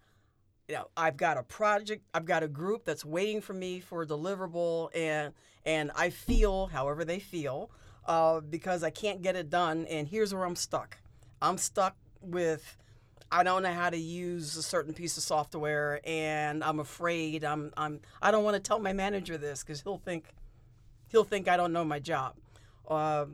you 0.68 0.76
know, 0.76 0.88
I've 0.96 1.18
got 1.18 1.38
a 1.38 1.44
project, 1.44 2.04
I've 2.14 2.26
got 2.26 2.44
a 2.44 2.48
group 2.48 2.86
that's 2.86 3.04
waiting 3.04 3.42
for 3.42 3.54
me 3.54 3.80
for 3.80 4.04
a 4.04 4.08
deliverable, 4.08 4.90
and 4.96 5.34
and 5.66 5.92
I 5.96 6.10
feel, 6.10 6.68
however 6.68 7.04
they 7.06 7.20
feel, 7.20 7.72
uh, 8.06 8.40
because 8.40 8.84
I 8.84 8.90
can't 8.90 9.22
get 9.22 9.36
it 9.36 9.50
done, 9.50 9.86
and 9.88 10.08
here's 10.08 10.34
where 10.34 10.46
I'm 10.46 10.56
stuck. 10.56 10.98
I'm 11.42 11.58
stuck 11.58 11.96
with 12.22 12.78
I 13.32 13.44
don't 13.44 13.64
know 13.64 13.74
how 13.74 13.90
to 13.90 13.98
use 13.98 14.58
a 14.58 14.64
certain 14.64 14.94
piece 14.94 15.16
of 15.16 15.24
software, 15.24 16.02
and 16.04 16.64
I'm 16.64 16.80
afraid 16.80 17.46
I'm 17.46 17.72
I'm 17.78 18.02
I 18.22 18.32
don't 18.32 18.44
want 18.44 18.56
to 18.56 18.60
tell 18.60 18.80
my 18.80 18.94
manager 18.94 19.38
this 19.38 19.64
because 19.64 19.82
he'll 19.82 19.98
think 19.98 20.26
he'll 21.10 21.24
think 21.24 21.48
I 21.48 21.56
don't 21.56 21.72
know 21.72 21.86
my 21.86 22.00
job. 22.00 22.36
Uh, 22.88 23.26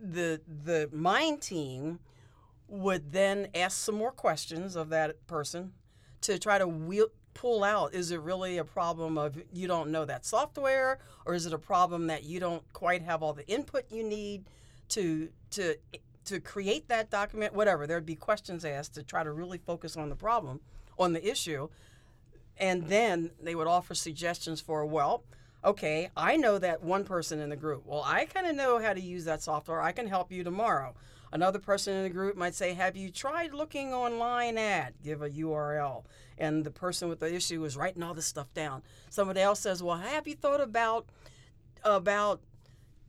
the 0.00 0.40
the 0.64 0.88
mind 0.92 1.42
team 1.42 1.98
would 2.68 3.12
then 3.12 3.48
ask 3.54 3.76
some 3.78 3.94
more 3.94 4.12
questions 4.12 4.76
of 4.76 4.88
that 4.88 5.26
person 5.26 5.72
to 6.22 6.38
try 6.38 6.56
to 6.56 6.66
wheel, 6.66 7.08
pull 7.34 7.62
out 7.62 7.94
is 7.94 8.10
it 8.10 8.20
really 8.20 8.58
a 8.58 8.64
problem 8.64 9.18
of 9.18 9.36
you 9.52 9.66
don't 9.66 9.90
know 9.90 10.04
that 10.04 10.24
software 10.24 10.98
or 11.26 11.34
is 11.34 11.46
it 11.46 11.52
a 11.52 11.58
problem 11.58 12.06
that 12.06 12.22
you 12.22 12.40
don't 12.40 12.62
quite 12.72 13.02
have 13.02 13.22
all 13.22 13.32
the 13.32 13.46
input 13.48 13.84
you 13.90 14.02
need 14.02 14.48
to 14.88 15.28
to 15.50 15.74
to 16.24 16.40
create 16.40 16.88
that 16.88 17.10
document 17.10 17.54
whatever 17.54 17.86
there'd 17.86 18.06
be 18.06 18.14
questions 18.14 18.64
asked 18.64 18.94
to 18.94 19.02
try 19.02 19.22
to 19.22 19.32
really 19.32 19.58
focus 19.58 19.96
on 19.96 20.08
the 20.08 20.16
problem 20.16 20.60
on 20.98 21.12
the 21.12 21.28
issue 21.28 21.68
and 22.58 22.88
then 22.88 23.30
they 23.42 23.54
would 23.54 23.66
offer 23.66 23.94
suggestions 23.94 24.60
for 24.60 24.84
well 24.86 25.24
okay 25.64 26.10
i 26.16 26.36
know 26.36 26.58
that 26.58 26.82
one 26.82 27.04
person 27.04 27.40
in 27.40 27.50
the 27.50 27.56
group 27.56 27.82
well 27.84 28.02
i 28.06 28.24
kind 28.24 28.46
of 28.46 28.54
know 28.54 28.78
how 28.78 28.92
to 28.92 29.00
use 29.00 29.24
that 29.24 29.42
software 29.42 29.80
i 29.80 29.92
can 29.92 30.06
help 30.06 30.30
you 30.30 30.44
tomorrow 30.44 30.94
Another 31.34 31.58
person 31.58 31.96
in 31.96 32.04
the 32.04 32.10
group 32.10 32.36
might 32.36 32.54
say, 32.54 32.74
Have 32.74 32.96
you 32.96 33.10
tried 33.10 33.52
looking 33.52 33.92
online 33.92 34.56
at? 34.56 35.02
Give 35.02 35.20
a 35.20 35.28
URL. 35.28 36.04
And 36.38 36.62
the 36.62 36.70
person 36.70 37.08
with 37.08 37.18
the 37.18 37.34
issue 37.34 37.64
is 37.64 37.76
writing 37.76 38.04
all 38.04 38.14
this 38.14 38.24
stuff 38.24 38.54
down. 38.54 38.84
Somebody 39.10 39.40
else 39.40 39.58
says, 39.58 39.82
Well, 39.82 39.96
have 39.96 40.28
you 40.28 40.36
thought 40.36 40.60
about 40.60 41.06
about 41.82 42.40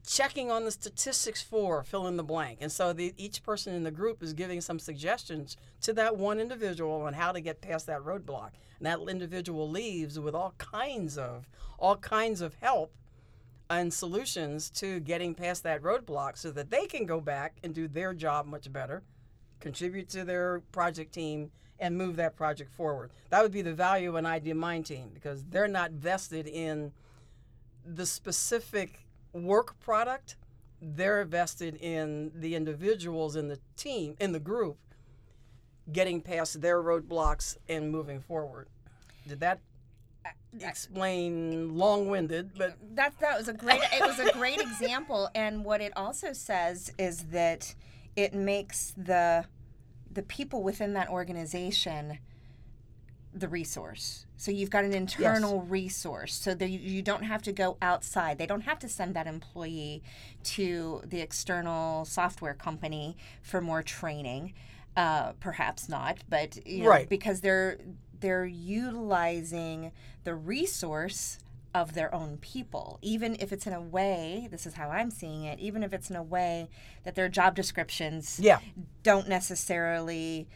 checking 0.06 0.52
on 0.52 0.66
the 0.66 0.72
statistics 0.72 1.42
for 1.42 1.84
fill 1.84 2.08
in 2.08 2.18
the 2.18 2.24
blank? 2.24 2.60
And 2.62 2.72
so 2.72 2.94
the, 2.94 3.14
each 3.18 3.44
person 3.44 3.74
in 3.74 3.84
the 3.84 3.92
group 3.92 4.22
is 4.22 4.34
giving 4.34 4.62
some 4.62 4.80
suggestions 4.80 5.58
to 5.82 5.94
that 5.94 6.18
one 6.18 6.40
individual 6.40 7.02
on 7.02 7.14
how 7.14 7.32
to 7.32 7.42
get 7.42 7.62
past 7.62 7.88
that 7.88 8.02
roadblock. 8.02 8.52
And 8.80 8.86
that 8.86 9.00
individual 9.10 9.70
leaves 9.70 10.20
with 10.20 10.36
all 10.36 10.54
kinds 10.58 11.18
of 11.18 11.48
all 11.78 11.98
kinds 11.98 12.42
of 12.42 12.56
help 12.56 12.94
and 13.70 13.94
solutions 13.94 14.70
to 14.70 15.00
getting 15.00 15.34
past 15.34 15.64
that 15.64 15.82
roadblock 15.82 16.38
so 16.38 16.52
that 16.52 16.70
they 16.70 16.86
can 16.86 17.06
go 17.06 17.20
back 17.20 17.56
and 17.64 17.74
do 17.74 17.88
their 17.88 18.14
job 18.14 18.46
much 18.46 18.72
better, 18.72 19.04
contribute 19.60 20.10
to 20.10 20.24
their 20.24 20.62
project 20.72 21.14
team, 21.14 21.52
and 21.80 21.98
move 21.98 22.16
that 22.16 22.36
project 22.36 22.72
forward. 22.72 23.12
That 23.30 23.42
would 23.42 23.52
be 23.52 23.62
the 23.62 23.74
value 23.74 24.10
of 24.10 24.16
an 24.16 24.26
Idea 24.26 24.56
Mind 24.56 24.86
team 24.86 25.10
because 25.14 25.44
they're 25.46 25.68
not 25.68 25.92
vested 25.92 26.48
in 26.48 26.94
the 27.86 28.06
specific 28.06 29.05
work 29.36 29.80
product. 29.80 30.38
They're 30.82 31.24
vested 31.26 31.76
in 31.76 32.32
the 32.36 32.56
individuals 32.56 33.36
in 33.36 33.48
the 33.48 33.60
team, 33.76 34.16
in 34.20 34.32
the 34.32 34.40
group, 34.40 34.78
getting 35.92 36.22
past 36.22 36.62
their 36.62 36.82
roadblocks 36.82 37.58
and 37.68 37.92
moving 37.92 38.22
forward. 38.22 38.68
Did 39.28 39.40
that 39.42 39.60
explain 40.62 41.76
long-winded, 41.78 42.52
but 42.58 42.76
that 42.96 43.14
that 43.20 43.38
was 43.38 43.48
a 43.48 43.54
great 43.54 43.82
it 43.94 44.02
was 44.02 44.20
a 44.20 44.32
great 44.32 44.60
example 44.60 45.30
and 45.36 45.66
what 45.66 45.82
it 45.82 45.92
also 45.96 46.34
says 46.34 46.92
is 46.98 47.26
that 47.26 47.76
it 48.16 48.34
makes 48.34 48.94
the 48.98 49.46
the 50.12 50.24
people 50.24 50.64
within 50.64 50.94
that 50.94 51.10
organization 51.10 52.20
the 53.36 53.48
resource. 53.50 54.26
So 54.38 54.50
you've 54.50 54.70
got 54.70 54.86
an 54.86 54.94
internal 54.94 55.58
yes. 55.58 55.72
resource 55.72 56.34
so 56.34 56.56
that 56.56 56.70
you 56.70 57.02
don't 57.02 57.24
have 57.24 57.42
to 57.44 57.52
go 57.52 57.78
outside. 57.82 58.38
They 58.38 58.46
don't 58.46 58.62
have 58.62 58.80
to 58.80 58.90
send 58.90 59.14
that 59.16 59.28
employee 59.28 60.02
to 60.44 61.02
the 61.06 61.20
external 61.20 62.06
software 62.06 62.54
company 62.54 63.18
for 63.42 63.62
more 63.62 63.84
training. 63.84 64.54
Uh, 64.96 65.34
perhaps 65.42 65.90
not, 65.90 66.20
but 66.30 66.66
you 66.66 66.84
know, 66.84 66.90
right. 66.90 67.10
because 67.10 67.42
they're 67.42 67.78
they're 68.22 68.46
utilizing 68.46 69.92
the 70.24 70.34
resource 70.34 71.38
of 71.74 71.94
their 71.94 72.16
own 72.16 72.38
people, 72.38 72.98
even 73.02 73.36
if 73.42 73.52
it's 73.52 73.68
in 73.68 73.74
a 73.74 73.82
way, 73.82 74.48
this 74.50 74.66
is 74.66 74.76
how 74.76 74.90
I'm 74.90 75.12
seeing 75.12 75.44
it, 75.44 75.60
even 75.60 75.84
if 75.84 75.92
it's 75.92 76.10
in 76.10 76.16
a 76.16 76.24
way 76.24 76.70
that 77.04 77.16
their 77.16 77.28
job 77.28 77.54
descriptions 77.54 78.40
yeah. 78.42 78.60
don't 79.04 79.28
necessarily 79.28 80.48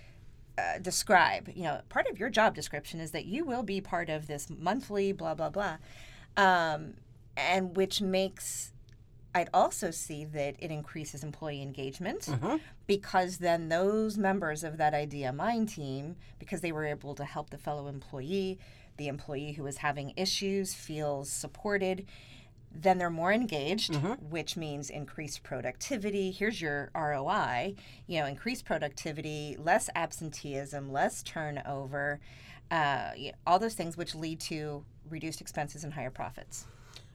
uh, 0.59 0.79
describe. 0.79 1.49
You 1.55 1.63
know, 1.63 1.81
part 1.89 2.07
of 2.09 2.19
your 2.19 2.29
job 2.29 2.55
description 2.55 2.99
is 2.99 3.11
that 3.11 3.25
you 3.25 3.45
will 3.45 3.63
be 3.63 3.81
part 3.81 4.09
of 4.09 4.27
this 4.27 4.49
monthly 4.49 5.11
blah, 5.11 5.33
blah, 5.33 5.49
blah. 5.49 5.77
Um, 6.37 6.95
and 7.37 7.75
which 7.75 8.01
makes 8.01 8.73
I'd 9.33 9.49
also 9.53 9.91
see 9.91 10.25
that 10.25 10.55
it 10.59 10.71
increases 10.71 11.23
employee 11.23 11.61
engagement 11.61 12.21
mm-hmm. 12.21 12.57
because 12.87 13.37
then 13.37 13.69
those 13.69 14.17
members 14.17 14.63
of 14.63 14.77
that 14.77 14.93
Idea 14.93 15.31
Mind 15.31 15.69
team, 15.69 16.15
because 16.39 16.61
they 16.61 16.71
were 16.71 16.85
able 16.85 17.13
to 17.15 17.23
help 17.25 17.51
the 17.51 17.57
fellow 17.57 17.87
employee, 17.87 18.57
the 18.97 19.07
employee 19.07 19.53
who 19.53 19.65
is 19.67 19.77
having 19.77 20.13
issues 20.17 20.73
feels 20.73 21.29
supported, 21.29 22.07
then 22.71 22.97
they're 22.97 23.09
more 23.09 23.31
engaged, 23.31 23.93
mm-hmm. 23.93 24.13
which 24.29 24.55
means 24.55 24.89
increased 24.89 25.43
productivity. 25.43 26.31
Here's 26.31 26.61
your 26.61 26.91
ROI, 26.95 27.75
you 28.07 28.19
know, 28.19 28.25
increased 28.25 28.65
productivity, 28.65 29.55
less 29.59 29.89
absenteeism, 29.95 30.91
less 30.91 31.23
turnover, 31.23 32.19
uh, 32.71 33.11
all 33.47 33.59
those 33.59 33.73
things 33.73 33.97
which 33.97 34.13
lead 34.13 34.39
to 34.41 34.83
reduced 35.09 35.41
expenses 35.41 35.83
and 35.83 35.93
higher 35.93 36.11
profits. 36.11 36.67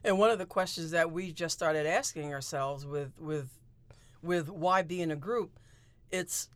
And 0.02 0.18
one 0.18 0.30
of 0.30 0.38
the 0.38 0.46
questions 0.46 0.90
that 0.90 1.12
we 1.12 1.32
just 1.32 1.54
started 1.54 1.87
asking 1.87 2.34
ourselves 2.34 2.84
with 2.84 3.12
with 3.18 3.49
with 4.23 4.49
why 4.49 4.82
be 4.82 5.00
in 5.00 5.11
a 5.11 5.16
group, 5.16 5.58
it's 6.11 6.49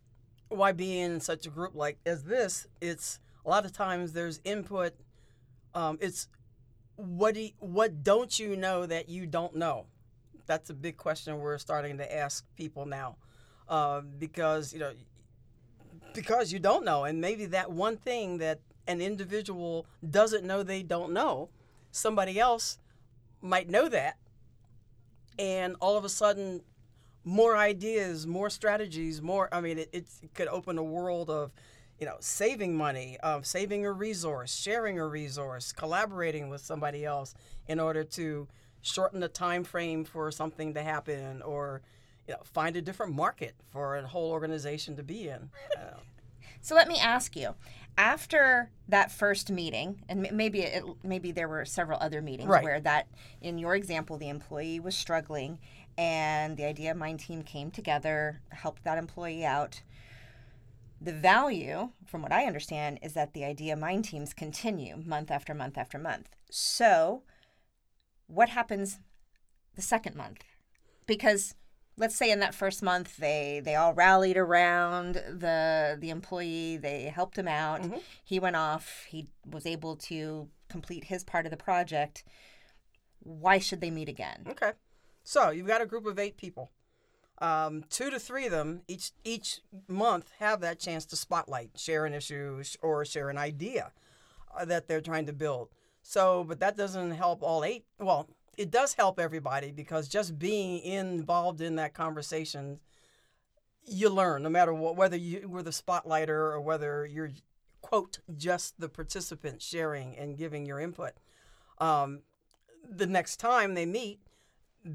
why 0.49 0.73
be 0.73 0.99
in 0.99 1.21
such 1.21 1.47
a 1.47 1.50
group 1.50 1.75
like 1.75 1.99
as 2.05 2.25
this. 2.25 2.67
It's 2.81 3.21
a 3.47 3.49
lot 3.49 3.64
of 3.64 3.73
times 3.73 4.12
there's 4.12 4.40
input. 4.45 4.93
Um, 5.75 5.99
it's 6.00 6.28
what 6.99 7.35
do 7.35 7.40
you, 7.40 7.50
what 7.61 8.02
don't 8.02 8.37
you 8.38 8.57
know 8.57 8.85
that 8.85 9.09
you 9.09 9.25
don't 9.25 9.55
know? 9.55 9.87
That's 10.47 10.69
a 10.69 10.75
big 10.75 10.97
question 10.97 11.38
we're 11.38 11.59
starting 11.59 11.99
to 11.99 12.17
ask 12.17 12.45
people 12.57 12.87
now, 12.87 13.17
uh, 13.69 14.00
because 14.00 14.73
you 14.73 14.81
know 14.81 14.93
because 16.12 16.52
you 16.52 16.59
don't 16.59 16.85
know, 16.85 17.05
and 17.05 17.21
maybe 17.21 17.47
that 17.47 17.71
one 17.71 17.97
thing 17.97 18.38
that 18.38 18.59
an 18.88 19.00
individual 19.00 19.87
doesn't 20.11 20.45
know 20.45 20.62
they 20.64 20.83
don't 20.83 21.12
know, 21.12 21.50
somebody 21.93 22.40
else 22.40 22.78
might 23.40 23.69
know 23.69 23.88
that, 23.88 24.17
and 25.38 25.76
all 25.81 25.97
of 25.97 26.05
a 26.05 26.09
sudden, 26.09 26.62
more 27.25 27.57
ideas, 27.57 28.26
more 28.26 28.50
strategies, 28.50 29.23
more. 29.23 29.49
I 29.52 29.61
mean, 29.61 29.78
it, 29.78 29.90
it 29.93 30.07
could 30.35 30.49
open 30.49 30.78
a 30.78 30.83
world 30.83 31.31
of, 31.31 31.52
you 31.99 32.07
know, 32.07 32.17
saving 32.21 32.76
money, 32.76 33.17
of 33.23 33.47
saving 33.47 33.85
a 33.85 33.93
resource, 33.93 34.55
sharing 34.55 34.99
a 34.99 35.07
resource, 35.07 35.73
collaborating 35.73 36.49
with 36.49 36.61
somebody 36.61 37.05
else 37.05 37.35
in 37.67 37.81
order 37.81 38.05
to 38.05 38.47
shorten 38.83 39.21
the 39.21 39.28
time 39.28 39.64
frame 39.64 40.05
for 40.05 40.31
something 40.31 40.75
to 40.75 40.83
happen, 40.83 41.43
or 41.43 41.83
you 42.26 42.35
know, 42.35 42.40
find 42.45 42.76
a 42.76 42.83
different 42.83 43.14
market 43.14 43.55
for 43.71 43.97
a 43.97 44.07
whole 44.07 44.31
organization 44.31 44.97
to 44.97 45.02
be 45.02 45.28
in. 45.28 45.50
Uh, 45.76 45.99
so 46.61 46.75
let 46.75 46.88
me 46.88 46.99
ask 46.99 47.35
you, 47.37 47.55
after 47.97 48.71
that 48.88 49.11
first 49.11 49.50
meeting, 49.50 50.02
and 50.09 50.28
maybe 50.33 50.61
it, 50.61 50.85
maybe 51.02 51.33
there 51.33 51.49
were 51.49 51.64
several 51.64 51.99
other 52.00 52.21
meetings 52.21 52.49
right. 52.49 52.62
where 52.62 52.81
that, 52.81 53.09
in 53.40 53.59
your 53.59 53.75
example, 53.75 54.19
the 54.19 54.28
employee 54.28 54.78
was 54.78 54.97
struggling, 54.97 55.59
and 55.97 56.57
the 56.57 56.64
Idea 56.64 56.93
of 56.93 56.97
Mind 56.97 57.21
team 57.21 57.43
came 57.43 57.71
together, 57.71 58.40
helped 58.50 58.85
that 58.85 58.99
employee 58.99 59.45
out. 59.45 59.83
The 61.00 61.12
value, 61.12 61.90
from 62.07 62.23
what 62.23 62.33
I 62.33 62.45
understand, 62.45 62.99
is 63.02 63.12
that 63.12 63.33
the 63.33 63.45
idea 63.45 63.76
mind 63.76 64.05
teams 64.05 64.35
continue 64.35 64.97
month 65.05 65.31
after 65.31 65.55
month 65.55 65.78
after 65.78 65.99
month. 65.99 66.28
So, 66.50 67.23
what 68.26 68.49
happens 68.49 68.99
the 69.76 69.83
second 69.83 70.17
month? 70.17 70.43
Because 71.07 71.55
let's 71.97 72.17
say 72.17 72.31
in 72.31 72.40
that 72.40 72.55
first 72.55 72.83
month 72.83 73.17
they 73.17 73.61
they 73.64 73.75
all 73.75 73.93
rallied 73.93 74.37
around 74.37 75.14
the 75.14 75.97
the 76.00 76.11
employee, 76.11 76.76
they 76.76 77.05
helped 77.05 77.38
him 77.38 77.49
out. 77.49 77.83
Mm-hmm. 77.83 77.99
He 78.25 78.38
went 78.38 78.57
off, 78.57 79.05
he 79.09 79.28
was 79.49 79.67
able 79.67 79.97
to 79.97 80.49
complete 80.69 81.05
his 81.05 81.25
part 81.25 81.47
of 81.47 81.50
the 81.50 81.57
project. 81.57 82.25
Why 83.21 83.59
should 83.59 83.81
they 83.81 83.90
meet 83.90 84.09
again? 84.09 84.47
Okay. 84.49 84.73
So 85.25 85.50
you've 85.50 85.67
got 85.67 85.83
a 85.83 85.87
group 85.87 86.07
of 86.07 86.19
eight 86.19 86.37
people. 86.37 86.71
Um, 87.40 87.85
two 87.88 88.11
to 88.11 88.18
three 88.18 88.47
of 88.47 88.50
them 88.50 88.83
each 88.88 89.12
each 89.23 89.61
month 89.87 90.33
have 90.40 90.61
that 90.61 90.80
chance 90.80 91.04
to 91.07 91.16
spotlight, 91.16 91.71
share 91.76 92.04
an 92.04 92.14
issue, 92.14 92.62
or 92.83 93.04
share 93.04 93.30
an 93.30 93.38
idea 93.38 93.92
uh, 94.57 94.64
that 94.64 94.88
they're 94.88 95.00
trying 95.00 95.26
to 95.26 95.33
build. 95.33 95.68
So, 96.02 96.45
but 96.45 96.61
that 96.61 96.76
doesn't 96.76 97.12
help 97.12 97.42
all 97.42 97.64
eight. 97.64 97.85
Well, 97.99 98.28
it 98.57 98.71
does 98.71 98.95
help 98.95 99.21
everybody 99.21 99.71
because 99.71 100.09
just 100.09 100.38
being 100.38 100.80
involved 100.80 101.61
in 101.61 101.76
that 101.76 101.95
conversation, 101.95 102.80
you 103.87 104.09
learn 104.09 104.42
no 104.42 104.49
matter 104.49 104.75
what, 104.75 104.97
whether 104.97 105.16
you 105.16 105.49
were 105.49 105.62
the 105.62 105.71
spotlighter 105.71 106.28
or 106.28 106.61
whether 106.61 107.07
you're 107.07 107.30
quote 107.83 108.18
just 108.37 108.80
the 108.80 108.88
participant 108.88 109.62
sharing 109.62 110.16
and 110.16 110.37
giving 110.37 110.66
your 110.66 110.80
input. 110.80 111.12
Um, 111.78 112.23
the 112.88 113.07
next 113.07 113.37
time 113.37 113.75
they 113.75 113.87
meet, 113.87 114.18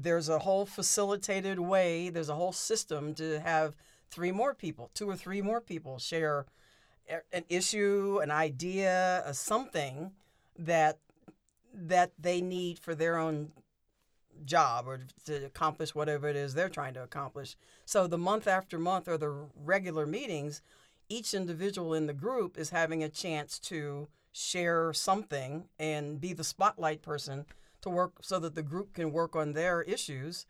there's 0.02 0.28
a 0.28 0.40
whole 0.40 0.66
facilitated 0.66 1.58
way, 1.58 2.08
there's 2.08 2.28
a 2.28 2.34
whole 2.34 2.52
system 2.52 3.14
to 3.14 3.40
have 3.40 3.74
three 4.10 4.32
more 4.32 4.54
people, 4.54 4.90
two 4.94 5.08
or 5.08 5.16
three 5.16 5.42
more 5.42 5.60
people 5.60 5.98
share 5.98 6.46
an 7.32 7.44
issue, 7.48 8.20
an 8.22 8.30
idea, 8.30 9.22
a 9.24 9.34
something 9.34 10.12
that 10.58 10.98
that 11.72 12.12
they 12.18 12.40
need 12.40 12.78
for 12.78 12.94
their 12.94 13.18
own 13.18 13.50
job 14.44 14.86
or 14.86 15.00
to 15.24 15.44
accomplish 15.44 15.94
whatever 15.94 16.28
it 16.28 16.36
is 16.36 16.54
they're 16.54 16.68
trying 16.68 16.94
to 16.94 17.02
accomplish. 17.02 17.56
So 17.84 18.06
the 18.06 18.18
month 18.18 18.46
after 18.46 18.78
month 18.78 19.08
or 19.08 19.18
the 19.18 19.48
regular 19.64 20.06
meetings, 20.06 20.62
each 21.08 21.34
individual 21.34 21.94
in 21.94 22.06
the 22.06 22.12
group 22.12 22.56
is 22.56 22.70
having 22.70 23.02
a 23.02 23.08
chance 23.08 23.58
to 23.60 24.08
share 24.32 24.92
something 24.92 25.64
and 25.78 26.20
be 26.20 26.32
the 26.32 26.44
spotlight 26.44 27.02
person 27.02 27.44
to 27.84 27.90
work 27.90 28.12
so 28.20 28.38
that 28.40 28.54
the 28.54 28.62
group 28.62 28.94
can 28.94 29.12
work 29.12 29.36
on 29.36 29.52
their 29.52 29.82
issues. 29.82 30.46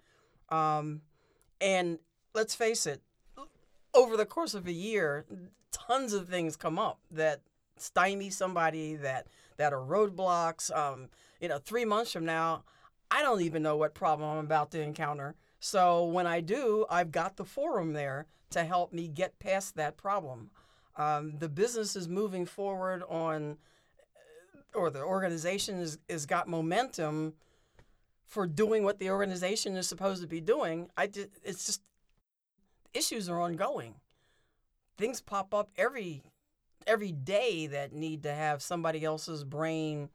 Um, 0.49 1.03
and 1.61 1.99
let's 2.35 2.55
face 2.55 2.87
it, 2.87 3.03
over 3.93 4.17
the 4.17 4.27
course 4.27 4.55
of 4.55 4.67
a 4.67 4.73
year, 4.73 5.25
tons 5.71 6.13
of 6.13 6.29
things 6.29 6.57
come 6.57 6.79
up 6.79 6.99
that 7.11 7.43
stymie 7.77 8.31
somebody, 8.31 8.97
that 8.97 9.27
that 9.57 9.73
are 9.73 9.81
roadblocks. 9.81 10.75
Um, 10.77 11.09
you 11.41 11.49
know, 11.49 11.59
three 11.59 11.85
months 11.85 12.13
from 12.13 12.25
now, 12.25 12.65
I 13.11 13.23
don't 13.23 13.43
even 13.43 13.63
know 13.63 13.77
what 13.77 13.95
problem 13.95 14.29
I'm 14.39 14.45
about 14.45 14.71
to 14.73 14.81
encounter. 14.81 15.37
So 15.61 16.05
when 16.05 16.27
I 16.27 16.41
do, 16.41 16.87
I've 16.91 17.13
got 17.13 17.37
the 17.37 17.45
forum 17.45 17.93
there 17.93 18.27
to 18.51 18.65
help 18.65 18.93
me 18.93 19.09
get 19.09 19.39
past 19.39 19.77
that 19.77 19.97
problem. 19.97 20.51
Um, 20.97 21.39
the 21.39 21.49
business 21.49 21.97
is 21.97 22.09
moving 22.09 22.47
forward 22.47 23.03
on, 23.09 23.59
or 24.75 24.91
the 24.91 25.03
organization 25.03 25.87
is 26.09 26.27
got 26.27 26.49
momentum 26.49 27.35
for 28.27 28.47
doing 28.47 28.85
what 28.85 28.99
the 28.99 29.11
organization 29.11 29.77
is 29.77 29.89
supposed 29.89 30.23
to 30.23 30.29
be 30.29 30.41
doing. 30.41 30.89
I 30.97 31.07
just, 31.07 31.29
it's 31.43 31.67
just 31.67 31.83
issues 32.93 33.29
are 33.29 33.41
ongoing. 33.41 33.95
Things 34.97 35.21
pop 35.21 35.55
up 35.55 35.71
every 35.77 36.23
every 36.87 37.13
day 37.13 37.67
that 37.67 37.93
need 37.93 38.23
to 38.23 38.35
have 38.35 38.63
somebody 38.63 39.05
else's 39.05 39.43
brain, 39.43 40.11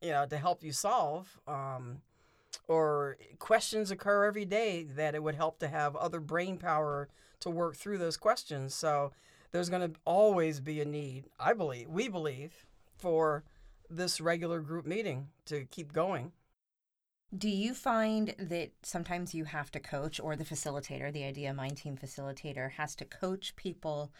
you 0.00 0.10
know, 0.10 0.26
to 0.26 0.36
help 0.36 0.62
you 0.62 0.72
solve. 0.72 1.40
Um, 1.46 2.02
or 2.68 3.16
questions 3.38 3.90
occur 3.90 4.24
every 4.24 4.44
day 4.44 4.84
that 4.84 5.14
it 5.14 5.22
would 5.22 5.34
help 5.34 5.58
to 5.58 5.68
have 5.68 5.96
other 5.96 6.20
brain 6.20 6.56
power 6.56 7.08
to 7.40 7.50
work 7.50 7.76
through 7.76 7.98
those 7.98 8.16
questions. 8.16 8.74
So 8.74 9.12
there's 9.50 9.68
going 9.68 9.92
to 9.92 9.98
always 10.04 10.60
be 10.60 10.80
a 10.80 10.84
need, 10.84 11.24
I 11.38 11.52
believe, 11.52 11.88
we 11.88 12.08
believe, 12.08 12.66
for 12.96 13.44
this 13.90 14.20
regular 14.20 14.60
group 14.60 14.86
meeting 14.86 15.28
to 15.46 15.64
keep 15.64 15.92
going. 15.92 16.32
Do 17.36 17.48
you 17.48 17.74
find 17.74 18.34
that 18.38 18.70
sometimes 18.82 19.34
you 19.34 19.44
have 19.44 19.70
to 19.72 19.80
coach, 19.80 20.20
or 20.20 20.36
the 20.36 20.44
facilitator, 20.44 21.12
the 21.12 21.24
Idea 21.24 21.52
Mind 21.52 21.76
Team 21.76 21.96
facilitator, 21.96 22.72
has 22.72 22.94
to 22.96 23.04
coach 23.04 23.56
people? 23.56 24.12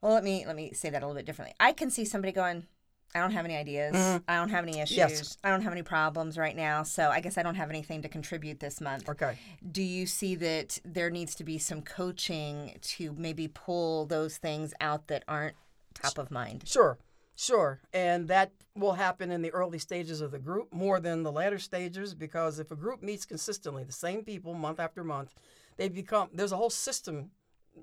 Well, 0.00 0.12
let 0.12 0.24
me 0.24 0.46
let 0.46 0.56
me 0.56 0.72
say 0.72 0.90
that 0.90 1.02
a 1.02 1.06
little 1.06 1.18
bit 1.18 1.26
differently. 1.26 1.54
I 1.60 1.72
can 1.72 1.90
see 1.90 2.04
somebody 2.06 2.32
going, 2.32 2.66
"I 3.14 3.20
don't 3.20 3.32
have 3.32 3.44
any 3.44 3.56
ideas. 3.56 3.94
Mm-hmm. 3.94 4.24
I 4.26 4.36
don't 4.36 4.48
have 4.50 4.64
any 4.64 4.80
issues. 4.80 4.96
Yes. 4.96 5.38
I 5.44 5.50
don't 5.50 5.62
have 5.62 5.72
any 5.72 5.82
problems 5.82 6.38
right 6.38 6.56
now. 6.56 6.82
So 6.82 7.10
I 7.10 7.20
guess 7.20 7.36
I 7.36 7.42
don't 7.42 7.56
have 7.56 7.68
anything 7.68 8.00
to 8.02 8.08
contribute 8.08 8.60
this 8.60 8.80
month." 8.80 9.08
Okay. 9.08 9.38
Do 9.70 9.82
you 9.82 10.06
see 10.06 10.34
that 10.36 10.78
there 10.84 11.10
needs 11.10 11.34
to 11.34 11.44
be 11.44 11.58
some 11.58 11.82
coaching 11.82 12.78
to 12.80 13.14
maybe 13.18 13.48
pull 13.48 14.06
those 14.06 14.38
things 14.38 14.72
out 14.80 15.08
that 15.08 15.24
aren't 15.28 15.56
top 15.94 16.16
of 16.16 16.30
mind? 16.30 16.64
Sure, 16.66 16.98
sure. 17.36 17.80
And 17.92 18.28
that 18.28 18.52
will 18.74 18.92
happen 18.92 19.30
in 19.30 19.42
the 19.42 19.50
early 19.50 19.78
stages 19.78 20.20
of 20.20 20.30
the 20.30 20.38
group 20.38 20.72
more 20.72 21.00
than 21.00 21.22
the 21.22 21.32
latter 21.32 21.58
stages 21.58 22.14
because 22.14 22.58
if 22.58 22.70
a 22.70 22.76
group 22.76 23.02
meets 23.02 23.24
consistently, 23.24 23.84
the 23.84 23.92
same 23.92 24.24
people 24.24 24.54
month 24.54 24.80
after 24.80 25.04
month, 25.04 25.34
they 25.76 25.88
become 25.88 26.28
there's 26.32 26.52
a 26.52 26.56
whole 26.56 26.70
system, 26.70 27.30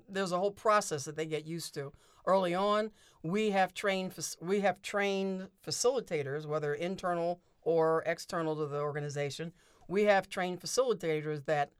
there's 0.08 0.32
a 0.32 0.38
whole 0.38 0.50
process 0.50 1.04
that 1.04 1.16
they 1.16 1.26
get 1.26 1.46
used 1.46 1.74
to. 1.74 1.92
Early 2.24 2.54
on, 2.54 2.90
we 3.22 3.50
have 3.50 3.74
trained 3.74 4.14
we 4.40 4.60
have 4.60 4.80
trained 4.82 5.48
facilitators, 5.66 6.46
whether 6.46 6.74
internal 6.74 7.40
or 7.62 8.02
external 8.06 8.56
to 8.56 8.66
the 8.66 8.80
organization. 8.80 9.52
We 9.88 10.04
have 10.04 10.28
trained 10.28 10.60
facilitators 10.60 11.44
that 11.46 11.70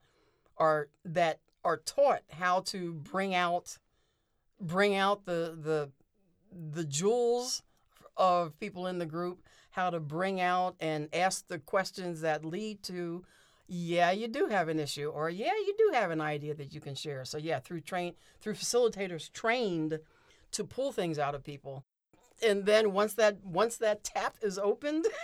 are 0.57 0.89
that 1.05 1.39
are 1.63 1.77
taught 1.77 2.23
how 2.31 2.61
to 2.61 2.93
bring 2.93 3.33
out 3.33 3.77
bring 4.59 4.95
out 4.95 5.25
the 5.25 5.57
the 5.59 5.89
the 6.71 6.83
jewels 6.83 7.63
of 8.17 8.57
people 8.59 8.87
in 8.87 8.99
the 8.99 9.05
group, 9.05 9.41
how 9.71 9.89
to 9.89 9.99
bring 9.99 10.39
out 10.39 10.75
and 10.79 11.09
ask 11.13 11.47
the 11.47 11.59
questions 11.59 12.21
that 12.21 12.45
lead 12.45 12.83
to, 12.83 13.23
yeah, 13.67 14.11
you 14.11 14.27
do 14.27 14.47
have 14.47 14.69
an 14.69 14.79
issue, 14.79 15.09
or 15.09 15.29
yeah, 15.29 15.53
you 15.65 15.73
do 15.77 15.91
have 15.93 16.11
an 16.11 16.21
idea 16.21 16.53
that 16.53 16.73
you 16.73 16.81
can 16.81 16.95
share. 16.95 17.25
So 17.25 17.37
yeah, 17.37 17.59
through 17.59 17.81
train 17.81 18.13
through 18.41 18.53
facilitators 18.53 19.31
trained 19.31 19.99
to 20.51 20.63
pull 20.63 20.91
things 20.91 21.17
out 21.17 21.33
of 21.33 21.43
people, 21.43 21.83
and 22.45 22.65
then 22.65 22.93
once 22.93 23.13
that 23.15 23.43
once 23.43 23.77
that 23.77 24.03
tap 24.03 24.37
is 24.41 24.57
opened. 24.57 25.05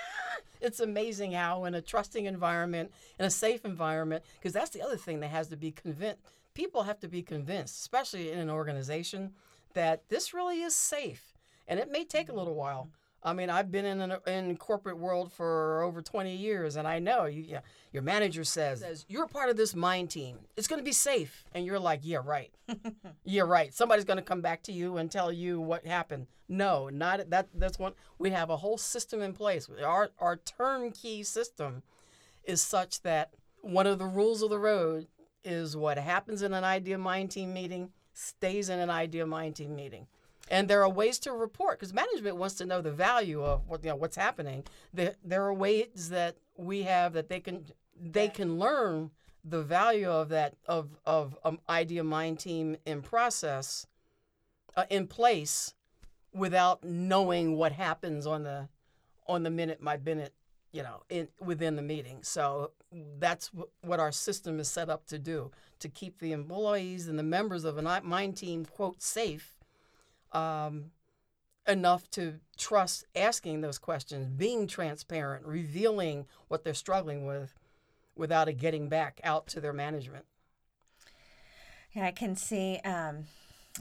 It's 0.62 0.80
amazing 0.82 1.32
how, 1.32 1.64
in 1.64 1.74
a 1.74 1.82
trusting 1.82 2.26
environment, 2.26 2.92
in 3.18 3.26
a 3.26 3.30
safe 3.30 3.64
environment, 3.64 4.24
because 4.38 4.54
that's 4.54 4.72
the 4.72 4.82
other 4.82 4.98
thing 4.98 5.22
that 5.22 5.30
has 5.30 5.48
to 5.50 5.58
be 5.58 5.72
convinced. 5.72 6.20
People 6.54 6.84
have 6.84 7.00
to 7.00 7.08
be 7.08 7.22
convinced, 7.22 7.80
especially 7.80 8.32
in 8.32 8.40
an 8.40 8.50
organization, 8.50 9.32
that 9.74 10.10
this 10.10 10.34
really 10.34 10.62
is 10.62 10.76
safe 10.76 11.34
and 11.70 11.80
it 11.80 11.92
may 11.92 12.04
take 12.04 12.28
a 12.28 12.34
little 12.34 12.54
mm-hmm. 12.54 12.60
while. 12.60 12.90
I 13.22 13.34
mean, 13.34 13.50
I've 13.50 13.70
been 13.70 13.86
in 13.86 14.00
an 14.00 14.18
in 14.28 14.56
corporate 14.56 14.98
world 14.98 15.32
for 15.34 15.82
over 15.84 16.02
20 16.02 16.34
years, 16.34 16.78
and 16.78 16.88
I 16.88 17.00
know 17.00 17.26
you. 17.26 17.44
Yeah, 17.44 17.60
your 17.92 18.02
manager 18.02 18.46
says, 18.46 18.80
says 18.80 19.06
you're 19.10 19.28
part 19.28 19.50
of 19.50 19.58
this 19.58 19.76
mind 19.76 20.10
team. 20.10 20.38
It's 20.56 20.70
going 20.70 20.80
to 20.80 20.86
be 20.86 20.94
safe, 20.94 21.44
and 21.54 21.66
you're 21.66 21.80
like, 21.80 22.00
yeah, 22.04 22.20
right. 22.24 22.54
yeah, 23.26 23.42
right. 23.42 23.74
Somebody's 23.74 24.06
going 24.06 24.18
to 24.20 24.24
come 24.24 24.40
back 24.40 24.64
to 24.64 24.72
you 24.72 24.98
and 24.98 25.12
tell 25.12 25.34
you 25.34 25.60
what 25.60 25.86
happened. 25.86 26.28
No, 26.48 26.88
not 26.88 27.30
that. 27.30 27.50
That's 27.54 27.78
one. 27.78 27.92
We 28.20 28.30
have 28.30 28.50
a 28.50 28.58
whole 28.58 28.78
system 28.78 29.22
in 29.22 29.34
place. 29.34 29.70
Our 29.84 30.12
our 30.20 30.38
turnkey 30.38 31.24
system 31.24 31.84
is 32.46 32.62
such 32.62 33.02
that 33.02 33.34
one 33.62 33.86
of 33.86 34.00
the 34.00 34.06
rules 34.06 34.42
of 34.42 34.50
the 34.50 34.60
road 34.60 35.08
is 35.44 35.76
what 35.76 35.98
happens 35.98 36.42
in 36.42 36.54
an 36.54 36.64
idea 36.64 36.98
mind 36.98 37.32
team 37.32 37.54
meeting 37.54 37.92
stays 38.20 38.70
in 38.70 38.80
an 38.80 38.90
idea 38.90 39.26
mind 39.26 39.56
team 39.56 39.76
meeting. 39.76 40.08
And 40.52 40.68
there 40.68 40.82
are 40.84 40.90
ways 40.90 41.20
to 41.20 41.32
report 41.32 41.80
because 41.80 41.94
management 41.94 42.36
wants 42.36 42.56
to 42.56 42.66
know 42.66 42.82
the 42.82 42.92
value 42.92 43.44
of 43.44 43.68
what 43.68 43.84
you 43.84 43.90
know 43.92 43.96
what's 43.96 44.16
happening. 44.16 44.64
There, 44.94 45.16
there 45.24 45.44
are 45.46 45.54
ways 45.54 46.10
that 46.10 46.38
we 46.58 46.84
have 46.84 47.14
that 47.14 47.30
they 47.30 47.40
can 47.40 47.66
they 48.00 48.30
can 48.30 48.58
learn 48.58 49.12
the 49.44 49.62
value 49.62 50.10
of 50.10 50.30
that 50.30 50.56
of 50.66 50.90
of 51.06 51.38
um, 51.44 51.60
idea 51.70 52.04
mind 52.04 52.40
team 52.40 52.78
in 52.86 53.02
process 53.02 53.86
uh, 54.76 54.86
in 54.90 55.08
place 55.08 55.76
without 56.34 56.84
knowing 56.84 57.56
what 57.56 57.72
happens 57.72 58.26
on 58.26 58.44
the 58.44 58.68
on 59.28 59.44
the 59.44 59.52
minute 59.52 59.82
my 59.82 59.98
minute 59.98 60.34
you 60.72 60.82
know 60.82 61.04
in 61.10 61.28
within 61.40 61.76
the 61.76 61.84
meeting. 61.84 62.20
So 62.24 62.72
that's 63.20 63.50
w- 63.50 63.70
what 63.82 64.00
our 64.00 64.12
system 64.12 64.60
is 64.60 64.68
set 64.68 64.90
up 64.90 65.06
to 65.08 65.20
do 65.20 65.52
to 65.80 65.90
keep 65.90 66.20
the 66.20 66.32
employees 66.32 67.08
and 67.08 67.18
the 67.18 67.24
members 67.24 67.64
of 67.64 67.78
a 67.78 68.02
mind 68.02 68.38
team 68.38 68.66
quote 68.66 69.02
safe 69.02 69.58
um, 70.32 70.92
enough 71.68 72.10
to 72.12 72.40
trust 72.58 73.06
asking 73.16 73.62
those 73.62 73.78
questions, 73.78 74.28
being 74.28 74.68
transparent, 74.68 75.46
revealing 75.46 76.26
what 76.48 76.64
they're 76.64 76.74
struggling 76.74 77.26
with 77.26 77.54
without 78.16 78.50
it 78.50 78.54
getting 78.54 78.90
back 78.90 79.22
out 79.24 79.48
to 79.48 79.62
their 79.62 79.74
management. 79.74 80.26
Yeah, 81.94 82.06
I 82.06 82.12
can 82.12 82.36
see. 82.36 82.80
Um, 82.84 83.26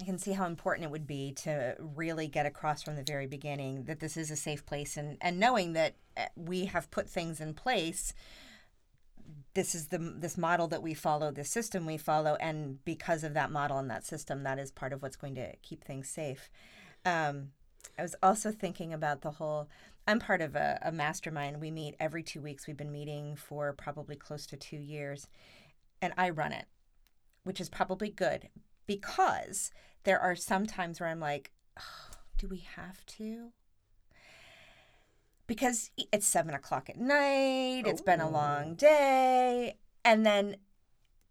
I 0.00 0.04
can 0.04 0.18
see 0.18 0.32
how 0.32 0.46
important 0.46 0.84
it 0.84 0.90
would 0.90 1.06
be 1.06 1.32
to 1.42 1.74
really 1.78 2.28
get 2.28 2.46
across 2.46 2.82
from 2.82 2.94
the 2.94 3.02
very 3.02 3.26
beginning 3.26 3.84
that 3.84 4.00
this 4.00 4.16
is 4.16 4.30
a 4.30 4.36
safe 4.36 4.64
place 4.64 4.96
and, 4.96 5.16
and 5.20 5.40
knowing 5.40 5.72
that 5.72 5.94
uh, 6.16 6.26
we 6.36 6.66
have 6.66 6.90
put 6.90 7.08
things 7.08 7.40
in 7.40 7.54
place 7.54 8.12
this 9.54 9.74
is 9.74 9.88
the 9.88 9.98
this 9.98 10.38
model 10.38 10.68
that 10.68 10.82
we 10.82 10.94
follow 10.94 11.30
this 11.30 11.50
system 11.50 11.84
we 11.86 11.96
follow 11.96 12.36
and 12.40 12.84
because 12.84 13.24
of 13.24 13.34
that 13.34 13.50
model 13.50 13.78
and 13.78 13.90
that 13.90 14.04
system 14.04 14.42
that 14.42 14.58
is 14.58 14.70
part 14.70 14.92
of 14.92 15.02
what's 15.02 15.16
going 15.16 15.34
to 15.34 15.54
keep 15.62 15.84
things 15.84 16.08
safe. 16.08 16.50
Um, 17.04 17.50
i 17.98 18.02
was 18.02 18.14
also 18.22 18.50
thinking 18.50 18.92
about 18.92 19.22
the 19.22 19.32
whole 19.32 19.68
i'm 20.06 20.18
part 20.18 20.40
of 20.40 20.56
a, 20.56 20.78
a 20.82 20.92
mastermind. 20.92 21.60
We 21.60 21.70
meet 21.70 21.96
every 22.00 22.22
two 22.22 22.40
weeks. 22.40 22.66
We've 22.66 22.76
been 22.76 22.92
meeting 22.92 23.36
for 23.36 23.72
probably 23.72 24.16
close 24.16 24.46
to 24.46 24.56
two 24.56 24.76
years 24.76 25.28
and 26.00 26.12
i 26.16 26.30
run 26.30 26.52
it 26.52 26.66
which 27.44 27.60
is 27.60 27.68
probably 27.68 28.10
good 28.10 28.48
because 28.86 29.70
there 30.04 30.20
are 30.20 30.36
some 30.36 30.66
times 30.66 31.00
where 31.00 31.08
i'm 31.08 31.20
like 31.20 31.50
oh, 31.78 32.16
do 32.36 32.48
we 32.48 32.58
have 32.76 33.04
to 33.06 33.52
because 35.48 35.90
it's 36.12 36.26
seven 36.26 36.54
o'clock 36.54 36.88
at 36.88 36.96
night, 37.00 37.82
it's 37.86 38.00
been 38.02 38.20
a 38.20 38.30
long 38.30 38.74
day. 38.76 39.74
And 40.04 40.24
then 40.24 40.56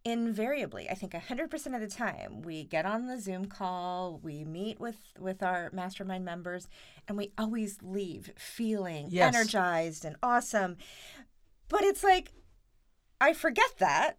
invariably, 0.03 0.89
I 0.89 0.93
think 0.93 1.13
100% 1.13 1.75
of 1.75 1.81
the 1.81 1.87
time, 1.87 2.41
we 2.41 2.63
get 2.63 2.85
on 2.85 3.07
the 3.07 3.19
Zoom 3.19 3.45
call, 3.45 4.19
we 4.23 4.43
meet 4.43 4.79
with, 4.79 4.97
with 5.19 5.41
our 5.43 5.69
mastermind 5.73 6.25
members, 6.25 6.67
and 7.07 7.17
we 7.17 7.31
always 7.37 7.77
leave 7.81 8.31
feeling 8.37 9.07
Yes. 9.11 9.35
energized 9.35 10.03
and 10.03 10.15
awesome. 10.23 10.77
But 11.69 11.83
it's 11.83 12.03
like, 12.03 12.31
I 13.21 13.33
forget 13.33 13.69
that. 13.79 14.17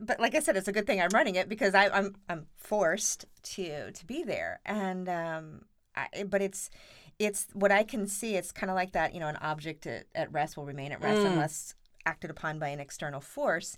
But 0.00 0.20
like 0.20 0.34
I 0.34 0.40
said, 0.40 0.56
it's 0.56 0.68
a 0.68 0.72
good 0.72 0.86
thing 0.86 1.00
I'm 1.00 1.10
running 1.12 1.34
it 1.34 1.48
because 1.48 1.74
I, 1.74 1.88
I'm 1.88 2.14
I'm 2.28 2.46
forced 2.56 3.24
to 3.54 3.90
to 3.90 4.06
be 4.06 4.22
there, 4.22 4.60
and 4.64 5.08
um, 5.08 5.62
I, 5.96 6.22
but 6.22 6.40
it's 6.40 6.70
it's 7.18 7.46
what 7.52 7.72
I 7.72 7.82
can 7.82 8.06
see. 8.06 8.36
It's 8.36 8.52
kind 8.52 8.70
of 8.70 8.76
like 8.76 8.92
that, 8.92 9.14
you 9.14 9.20
know, 9.20 9.28
an 9.28 9.36
object 9.36 9.86
at, 9.86 10.06
at 10.14 10.32
rest 10.32 10.56
will 10.56 10.66
remain 10.66 10.92
at 10.92 11.02
rest 11.02 11.20
mm. 11.20 11.26
unless 11.26 11.74
acted 12.06 12.30
upon 12.30 12.58
by 12.58 12.68
an 12.68 12.80
external 12.80 13.20
force. 13.20 13.76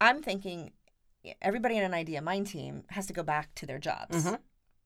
I'm 0.00 0.22
thinking 0.22 0.72
everybody 1.42 1.76
in 1.76 1.84
an 1.84 1.94
idea 1.94 2.20
mind 2.20 2.46
team 2.46 2.84
has 2.90 3.06
to 3.06 3.12
go 3.12 3.22
back 3.22 3.54
to 3.56 3.66
their 3.66 3.78
jobs, 3.78 4.24
mm-hmm. 4.24 4.34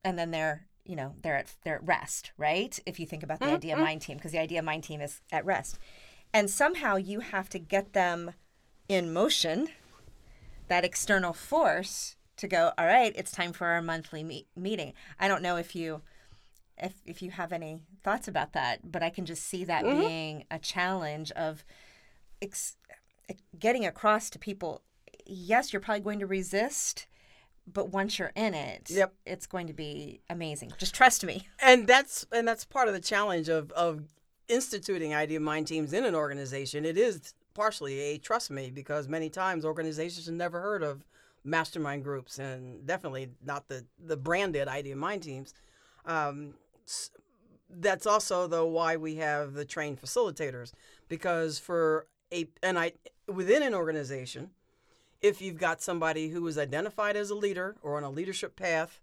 and 0.05 0.19
then 0.19 0.31
they're 0.31 0.67
you 0.85 0.97
know 0.97 1.15
they're 1.23 1.37
at 1.37 1.55
they're 1.65 1.77
at 1.77 1.87
rest, 1.87 2.33
right? 2.37 2.79
If 2.87 2.99
you 2.99 3.07
think 3.07 3.23
about 3.23 3.41
the 3.41 3.47
idea 3.47 3.75
mm-hmm. 3.75 3.85
mind 3.85 4.03
team, 4.03 4.17
because 4.17 4.33
the 4.33 4.39
idea 4.39 4.63
mind 4.63 4.85
team 4.85 5.01
is 5.01 5.21
at 5.33 5.45
rest, 5.45 5.79
and 6.33 6.51
somehow 6.51 6.97
you 6.97 7.21
have 7.21 7.49
to 7.51 7.59
get 7.59 7.93
them 7.93 8.33
in 8.89 9.13
motion, 9.13 9.69
that 10.69 10.85
external 10.85 11.33
force 11.33 12.17
to 12.37 12.49
go. 12.49 12.73
All 12.79 12.87
right, 12.87 13.13
it's 13.17 13.33
time 13.33 13.53
for 13.53 13.67
our 13.67 13.83
monthly 13.83 14.23
meet- 14.23 14.49
meeting. 14.57 14.93
I 15.19 15.29
don't 15.29 15.43
know 15.43 15.57
if 15.57 15.77
you 15.77 16.03
if 16.83 16.95
if 17.05 17.23
you 17.23 17.31
have 17.31 17.53
any 17.53 17.81
thoughts 18.03 18.29
about 18.29 18.53
that, 18.55 18.91
but 18.91 19.03
I 19.03 19.11
can 19.11 19.27
just 19.27 19.45
see 19.45 19.65
that 19.65 19.85
being 19.85 20.45
a 20.51 20.59
challenge 20.59 21.31
of 21.33 21.65
ex- 22.43 22.77
getting 23.59 23.87
across 23.87 24.31
to 24.31 24.39
people. 24.39 24.83
Yes, 25.27 25.73
you're 25.73 25.81
probably 25.81 26.01
going 26.01 26.19
to 26.21 26.27
resist, 26.27 27.07
but 27.67 27.91
once 27.91 28.19
you're 28.19 28.33
in 28.35 28.55
it, 28.55 28.91
Yep. 28.91 29.15
it's 29.27 29.47
going 29.47 29.67
to 29.69 29.73
be 29.73 30.21
amazing. 30.29 30.73
Just 30.79 30.95
trust 30.95 31.25
me. 31.25 31.49
and 31.63 31.87
that's 31.87 32.27
and 32.33 32.47
that's 32.49 32.65
part 32.65 32.89
of 32.89 32.95
the 32.95 33.01
challenge 33.01 33.49
of 33.49 33.71
of 33.73 34.03
instituting 34.49 35.15
idea 35.15 35.39
mind 35.39 35.69
teams 35.69 35.93
in 35.93 36.05
an 36.05 36.13
organization 36.13 36.85
it 36.85 36.99
is 36.99 37.35
partially 37.55 38.01
a 38.01 38.19
trust 38.19 38.51
me 38.51 38.69
because 38.69 39.07
many 39.07 39.31
times 39.31 39.65
organizations 39.65 40.27
have 40.27 40.35
never 40.35 40.61
heard 40.61 40.83
of 40.83 41.05
mastermind 41.45 42.03
groups 42.03 42.37
and 42.41 42.85
definitely 42.85 43.29
not 43.45 43.69
the 43.69 43.85
the 44.05 44.17
branded 44.17 44.67
idea 44.67 44.97
mind 44.97 45.23
teams 45.23 45.55
um, 46.05 46.55
that's 47.69 48.07
also 48.07 48.47
though 48.47 48.67
why 48.67 48.97
we 48.97 49.17
have 49.17 49.55
the 49.55 49.65
trained 49.65 50.01
facilitators. 50.01 50.73
Because 51.09 51.59
for 51.59 52.07
a 52.33 52.49
and 52.63 52.79
i 52.79 52.93
within 53.27 53.63
an 53.63 53.75
organization 53.75 54.51
if 55.21 55.43
you've 55.43 55.59
got 55.59 55.83
somebody 55.83 56.29
who 56.29 56.47
is 56.47 56.57
identified 56.57 57.17
as 57.17 57.31
a 57.31 57.35
leader 57.35 57.77
or 57.83 57.97
on 57.97 58.05
a 58.05 58.11
leadership 58.11 58.57
path 58.57 59.01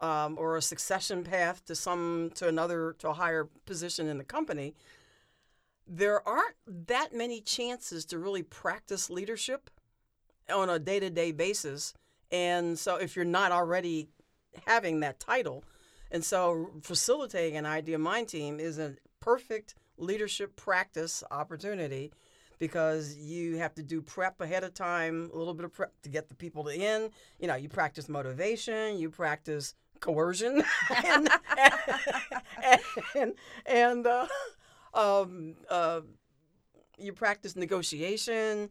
um, 0.00 0.36
or 0.38 0.56
a 0.56 0.62
succession 0.62 1.24
path 1.24 1.64
to 1.66 1.74
some 1.74 2.30
to 2.34 2.46
another 2.46 2.94
to 2.98 3.08
a 3.08 3.14
higher 3.14 3.48
position 3.66 4.08
in 4.08 4.18
the 4.18 4.24
company 4.24 4.74
there 5.88 6.26
aren't 6.28 6.54
that 6.66 7.14
many 7.14 7.40
chances 7.40 8.04
to 8.04 8.18
really 8.18 8.42
practice 8.42 9.08
leadership 9.08 9.70
on 10.52 10.68
a 10.68 10.78
day-to-day 10.78 11.32
basis. 11.32 11.94
And 12.30 12.78
so 12.78 12.96
if 12.96 13.16
you're 13.16 13.24
not 13.24 13.52
already 13.52 14.08
having 14.66 15.00
that 15.00 15.18
title 15.18 15.64
and 16.10 16.24
so 16.24 16.70
facilitating 16.82 17.56
an 17.56 17.66
idea 17.66 17.98
mind 17.98 18.28
team 18.28 18.60
is 18.60 18.78
a 18.78 18.94
perfect 19.20 19.74
leadership 19.96 20.56
practice 20.56 21.22
opportunity 21.30 22.12
because 22.58 23.16
you 23.16 23.56
have 23.56 23.74
to 23.74 23.82
do 23.82 24.02
prep 24.02 24.40
ahead 24.40 24.64
of 24.64 24.74
time, 24.74 25.30
a 25.32 25.36
little 25.36 25.54
bit 25.54 25.64
of 25.64 25.72
prep 25.72 25.92
to 26.02 26.08
get 26.08 26.28
the 26.28 26.34
people 26.34 26.64
to 26.64 26.74
in. 26.74 27.10
You 27.38 27.48
know, 27.48 27.54
you 27.54 27.68
practice 27.68 28.08
motivation, 28.08 28.98
you 28.98 29.10
practice 29.10 29.74
coercion, 30.00 30.62
and 31.04 31.28
and, 33.14 33.34
and 33.66 34.06
uh, 34.06 34.26
um, 34.94 35.54
uh, 35.70 36.00
you 36.98 37.12
practice 37.12 37.56
negotiation. 37.56 38.70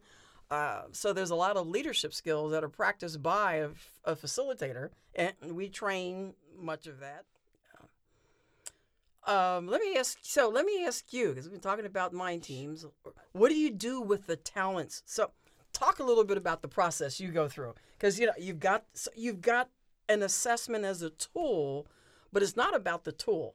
Uh, 0.50 0.82
so 0.92 1.12
there's 1.12 1.30
a 1.30 1.34
lot 1.34 1.56
of 1.56 1.66
leadership 1.66 2.14
skills 2.14 2.52
that 2.52 2.64
are 2.64 2.70
practiced 2.70 3.22
by 3.22 3.66
a 4.04 4.16
facilitator, 4.16 4.90
and 5.14 5.34
we 5.42 5.68
train 5.68 6.32
much 6.60 6.86
of 6.86 7.00
that. 7.00 7.24
Um, 9.28 9.66
let 9.66 9.82
me 9.82 9.94
ask. 9.98 10.18
So 10.22 10.48
let 10.48 10.64
me 10.64 10.86
ask 10.86 11.12
you, 11.12 11.28
because 11.28 11.44
we've 11.44 11.52
been 11.52 11.60
talking 11.60 11.84
about 11.84 12.14
mind 12.14 12.44
teams. 12.44 12.86
What 13.32 13.50
do 13.50 13.54
you 13.54 13.70
do 13.70 14.00
with 14.00 14.26
the 14.26 14.36
talents? 14.36 15.02
So, 15.04 15.32
talk 15.74 15.98
a 15.98 16.02
little 16.02 16.24
bit 16.24 16.38
about 16.38 16.62
the 16.62 16.68
process 16.68 17.20
you 17.20 17.30
go 17.30 17.46
through, 17.46 17.74
because 17.98 18.18
you 18.18 18.26
know 18.26 18.32
you've 18.38 18.58
got 18.58 18.84
so 18.94 19.10
you've 19.14 19.42
got 19.42 19.68
an 20.08 20.22
assessment 20.22 20.86
as 20.86 21.02
a 21.02 21.10
tool, 21.10 21.86
but 22.32 22.42
it's 22.42 22.56
not 22.56 22.74
about 22.74 23.04
the 23.04 23.12
tool. 23.12 23.54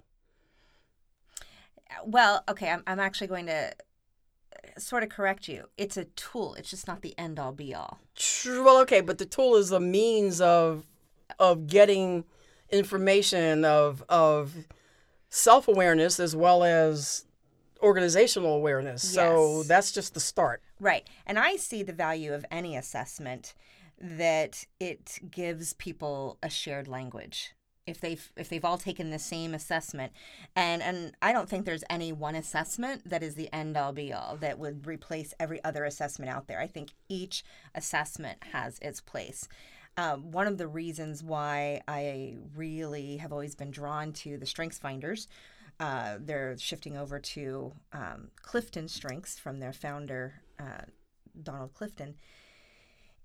Well, 2.06 2.44
okay, 2.48 2.70
I'm, 2.70 2.84
I'm 2.86 3.00
actually 3.00 3.28
going 3.28 3.48
to 3.48 3.72
uh, 3.72 4.80
sort 4.80 5.02
of 5.02 5.10
correct 5.10 5.48
you. 5.48 5.70
It's 5.78 5.98
a 5.98 6.06
tool. 6.06 6.54
It's 6.54 6.70
just 6.70 6.88
not 6.88 7.02
the 7.02 7.18
end 7.18 7.40
all 7.40 7.52
be 7.52 7.74
all. 7.74 8.00
True. 8.16 8.64
Well, 8.64 8.80
okay, 8.82 9.02
but 9.02 9.18
the 9.18 9.26
tool 9.26 9.56
is 9.56 9.72
a 9.72 9.80
means 9.80 10.40
of 10.40 10.86
of 11.40 11.66
getting 11.66 12.26
information 12.74 13.64
of 13.64 14.04
of 14.10 14.54
self 15.30 15.68
awareness 15.68 16.20
as 16.20 16.36
well 16.36 16.64
as 16.64 17.26
organizational 17.82 18.56
awareness. 18.56 19.08
So 19.08 19.64
that's 19.64 19.92
just 19.92 20.14
the 20.14 20.20
start. 20.20 20.62
Right. 20.80 21.08
And 21.26 21.38
I 21.38 21.58
see 21.58 21.84
the 21.84 21.94
value 21.94 22.34
of 22.34 22.46
any 22.50 22.76
assessment 22.76 23.54
that 24.00 24.66
it 24.80 25.20
gives 25.30 25.74
people 25.74 26.38
a 26.42 26.50
shared 26.50 26.88
language. 26.88 27.54
If 27.86 28.00
they've 28.00 28.32
if 28.38 28.48
they've 28.48 28.64
all 28.64 28.78
taken 28.78 29.10
the 29.10 29.20
same 29.20 29.54
assessment, 29.54 30.14
and 30.56 30.82
and 30.82 31.18
I 31.22 31.34
don't 31.34 31.50
think 31.50 31.66
there's 31.66 31.84
any 31.90 32.14
one 32.14 32.34
assessment 32.34 33.10
that 33.10 33.22
is 33.22 33.36
the 33.36 33.52
end 33.52 33.76
all 33.76 33.92
be 33.92 34.14
all 34.14 34.38
that 34.38 34.58
would 34.58 34.88
replace 34.88 35.34
every 35.38 35.62
other 35.66 35.84
assessment 35.84 36.32
out 36.32 36.48
there. 36.48 36.62
I 36.62 36.68
think 36.68 36.92
each 37.10 37.44
assessment 37.76 38.38
has 38.54 38.80
its 38.82 39.02
place. 39.02 39.50
Um, 39.96 40.32
one 40.32 40.48
of 40.48 40.58
the 40.58 40.68
reasons 40.68 41.24
why 41.24 41.82
I 41.88 42.38
really 42.56 43.18
have 43.18 43.32
always 43.32 43.56
been 43.56 43.72
drawn 43.72 44.12
to 44.14 44.38
the 44.38 44.46
Strengths 44.46 44.80
Finders, 44.80 45.28
uh, 45.80 46.18
they're 46.20 46.58
shifting 46.58 46.98
over 46.98 47.20
to 47.20 47.74
um, 47.92 48.30
CliftonStrengths 48.44 49.40
from 49.40 49.60
their 49.60 49.74
founder, 49.74 50.42
uh, 50.60 50.86
Donald 51.42 51.74
Clifton, 51.74 52.16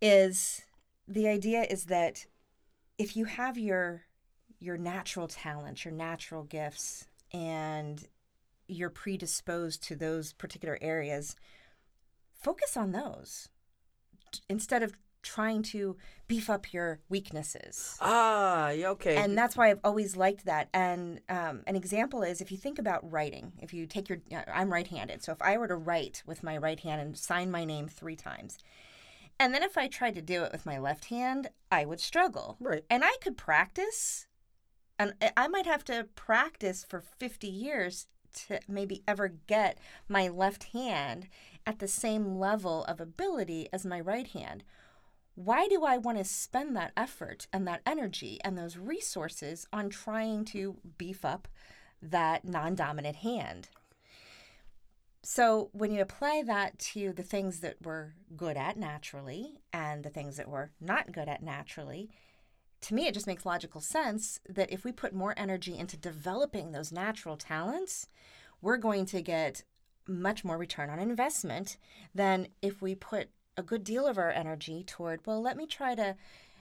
is 0.00 0.62
the 1.06 1.28
idea 1.28 1.62
is 1.62 1.84
that 1.84 2.26
if 2.98 3.16
you 3.16 3.24
have 3.24 3.56
your 3.56 4.02
your 4.60 4.76
natural 4.76 5.28
talents, 5.28 5.84
your 5.84 5.94
natural 5.94 6.42
gifts, 6.42 7.06
and 7.32 8.08
you're 8.66 8.90
predisposed 8.90 9.82
to 9.84 9.94
those 9.94 10.32
particular 10.32 10.78
areas, 10.80 11.36
focus 12.34 12.76
on 12.76 12.90
those. 12.90 13.48
Instead 14.48 14.82
of 14.82 14.94
trying 15.22 15.62
to 15.62 15.96
beef 16.26 16.48
up 16.50 16.72
your 16.72 17.00
weaknesses. 17.08 17.96
Ah, 18.00 18.70
okay. 18.70 19.16
And 19.16 19.36
that's 19.36 19.56
why 19.56 19.70
I've 19.70 19.80
always 19.82 20.16
liked 20.16 20.44
that. 20.44 20.68
And 20.72 21.20
um, 21.28 21.62
an 21.66 21.76
example 21.76 22.22
is 22.22 22.40
if 22.40 22.50
you 22.52 22.58
think 22.58 22.78
about 22.78 23.10
writing, 23.10 23.52
if 23.60 23.72
you 23.72 23.86
take 23.86 24.08
your, 24.08 24.18
I'm 24.52 24.72
right 24.72 24.86
handed. 24.86 25.22
So 25.22 25.32
if 25.32 25.40
I 25.42 25.56
were 25.56 25.68
to 25.68 25.76
write 25.76 26.22
with 26.26 26.42
my 26.42 26.56
right 26.56 26.80
hand 26.80 27.00
and 27.00 27.16
sign 27.16 27.50
my 27.50 27.64
name 27.64 27.88
three 27.88 28.16
times, 28.16 28.58
and 29.40 29.54
then 29.54 29.62
if 29.62 29.78
I 29.78 29.86
tried 29.88 30.14
to 30.16 30.22
do 30.22 30.42
it 30.44 30.52
with 30.52 30.66
my 30.66 30.78
left 30.78 31.06
hand, 31.06 31.48
I 31.70 31.84
would 31.84 32.00
struggle. 32.00 32.56
Right. 32.60 32.84
And 32.90 33.04
I 33.04 33.16
could 33.22 33.36
practice, 33.36 34.26
and 34.98 35.14
I- 35.22 35.32
I 35.36 35.48
might 35.48 35.66
have 35.66 35.84
to 35.84 36.08
practice 36.14 36.84
for 36.88 37.00
50 37.00 37.46
years 37.46 38.06
to 38.46 38.60
maybe 38.68 39.02
ever 39.08 39.28
get 39.28 39.78
my 40.08 40.28
left 40.28 40.64
hand 40.64 41.28
at 41.66 41.78
the 41.78 41.88
same 41.88 42.38
level 42.38 42.84
of 42.84 43.00
ability 43.00 43.68
as 43.72 43.86
my 43.86 44.00
right 44.00 44.26
hand. 44.28 44.64
Why 45.38 45.68
do 45.68 45.84
I 45.84 45.98
want 45.98 46.18
to 46.18 46.24
spend 46.24 46.74
that 46.74 46.90
effort 46.96 47.46
and 47.52 47.64
that 47.68 47.82
energy 47.86 48.40
and 48.42 48.58
those 48.58 48.76
resources 48.76 49.68
on 49.72 49.88
trying 49.88 50.44
to 50.46 50.78
beef 50.98 51.24
up 51.24 51.46
that 52.02 52.44
non 52.44 52.74
dominant 52.74 53.16
hand? 53.16 53.68
So, 55.22 55.70
when 55.72 55.92
you 55.92 56.02
apply 56.02 56.42
that 56.46 56.80
to 56.90 57.12
the 57.12 57.22
things 57.22 57.60
that 57.60 57.76
we're 57.84 58.14
good 58.36 58.56
at 58.56 58.76
naturally 58.76 59.60
and 59.72 60.02
the 60.02 60.10
things 60.10 60.38
that 60.38 60.48
we're 60.48 60.70
not 60.80 61.12
good 61.12 61.28
at 61.28 61.40
naturally, 61.40 62.10
to 62.80 62.94
me, 62.94 63.06
it 63.06 63.14
just 63.14 63.28
makes 63.28 63.46
logical 63.46 63.80
sense 63.80 64.40
that 64.48 64.72
if 64.72 64.84
we 64.84 64.90
put 64.90 65.14
more 65.14 65.34
energy 65.36 65.78
into 65.78 65.96
developing 65.96 66.72
those 66.72 66.90
natural 66.90 67.36
talents, 67.36 68.08
we're 68.60 68.76
going 68.76 69.06
to 69.06 69.22
get 69.22 69.62
much 70.08 70.44
more 70.44 70.58
return 70.58 70.90
on 70.90 70.98
investment 70.98 71.76
than 72.12 72.48
if 72.60 72.82
we 72.82 72.96
put 72.96 73.28
a 73.58 73.62
good 73.62 73.84
deal 73.84 74.06
of 74.06 74.16
our 74.16 74.30
energy 74.30 74.84
toward, 74.86 75.26
well, 75.26 75.42
let 75.42 75.56
me 75.56 75.66
try 75.66 75.94
to 75.94 76.16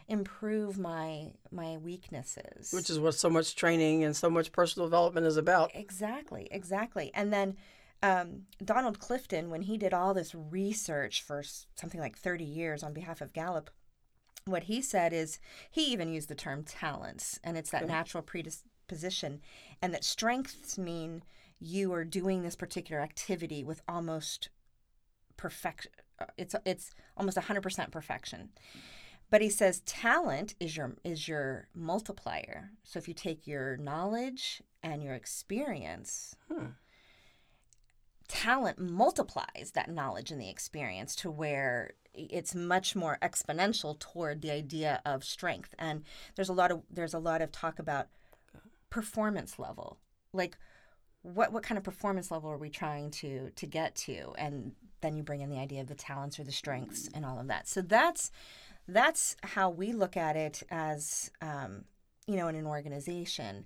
improve 0.10 0.78
my 0.78 1.32
my 1.52 1.78
weaknesses. 1.78 2.72
Which 2.74 2.90
is 2.90 3.00
what 3.00 3.14
so 3.14 3.30
much 3.30 3.56
training 3.56 4.04
and 4.04 4.16
so 4.16 4.30
much 4.30 4.52
personal 4.52 4.88
development 4.88 5.28
is 5.28 5.38
about. 5.38 5.72
Exactly 5.74 6.48
exactly. 6.52 7.12
And 7.14 7.32
then 7.32 7.56
um, 8.04 8.44
donald 8.64 9.00
clifton 9.00 9.50
when 9.50 9.64
he 9.64 9.76
did 9.76 9.92
all 9.92 10.14
this 10.14 10.36
research 10.36 11.24
for 11.24 11.44
something 11.76 12.00
like 12.00 12.16
30 12.16 12.44
years 12.44 12.84
on 12.84 12.94
behalf 12.94 13.22
of 13.22 13.34
gallup 13.34 13.72
what 14.46 14.64
he 14.64 14.84
said 14.84 15.14
is 15.14 15.40
he 15.72 15.92
even 15.92 16.14
used 16.14 16.30
the 16.30 16.36
term 16.36 16.64
talents 16.64 17.40
and 17.44 17.58
it's 17.58 17.72
that 17.72 17.84
okay. 17.84 17.92
natural 17.92 18.22
predisposition 18.22 19.42
and 19.82 19.96
that 19.96 20.04
strengths 20.04 20.78
mean 20.78 21.24
you 21.60 21.92
are 21.92 22.06
doing 22.06 22.44
this 22.44 22.56
particular 22.56 23.02
activity 23.02 23.64
with 23.64 23.82
almost 23.88 24.50
perfection 25.36 25.92
uh, 25.97 25.97
it's 26.38 26.56
it's 26.66 26.92
almost 27.16 27.38
100% 27.38 27.92
perfection. 27.92 28.50
But 29.30 29.42
he 29.42 29.50
says 29.50 29.82
talent 29.82 30.56
is 30.60 30.78
your 30.78 30.96
is 31.04 31.28
your 31.28 31.68
multiplier. 31.74 32.72
So 32.84 32.98
if 32.98 33.08
you 33.08 33.14
take 33.14 33.46
your 33.46 33.78
knowledge 33.78 34.62
and 34.82 35.04
your 35.04 35.16
experience 35.16 36.36
hmm. 36.52 36.68
talent 38.28 38.80
multiplies 38.80 39.72
that 39.74 39.90
knowledge 39.90 40.32
and 40.32 40.40
the 40.40 40.50
experience 40.50 41.16
to 41.18 41.32
where 41.32 41.92
it's 42.14 42.56
much 42.56 42.96
more 42.96 43.18
exponential 43.22 43.98
toward 44.00 44.42
the 44.42 44.52
idea 44.52 45.02
of 45.06 45.24
strength. 45.24 45.76
And 45.78 46.04
there's 46.36 46.50
a 46.50 46.54
lot 46.54 46.72
of 46.72 46.82
there's 46.90 47.14
a 47.14 47.20
lot 47.20 47.42
of 47.42 47.52
talk 47.52 47.80
about 47.80 48.08
performance 48.90 49.60
level. 49.60 49.98
Like 50.34 50.58
what 51.22 51.52
what 51.52 51.64
kind 51.64 51.78
of 51.78 51.84
performance 51.84 52.32
level 52.32 52.50
are 52.50 52.58
we 52.58 52.70
trying 52.70 53.12
to 53.12 53.52
to 53.52 53.66
get 53.66 53.96
to? 53.96 54.34
And 54.38 54.72
then 55.02 55.16
you 55.16 55.24
bring 55.24 55.42
in 55.42 55.50
the 55.50 55.60
idea 55.60 55.82
of 55.82 55.88
the 55.88 55.96
talents 55.96 56.40
or 56.40 56.44
the 56.44 56.52
strengths 56.52 57.10
and 57.14 57.26
all 57.26 57.40
of 57.40 57.48
that 57.48 57.68
so 57.68 57.82
that's 57.82 58.32
that's 58.88 59.36
how 59.44 59.70
we 59.70 59.92
look 59.92 60.16
at 60.16 60.36
it 60.36 60.64
as 60.70 61.30
um, 61.42 61.84
you 62.26 62.36
know 62.36 62.48
in 62.48 62.56
an 62.56 62.66
organization 62.66 63.66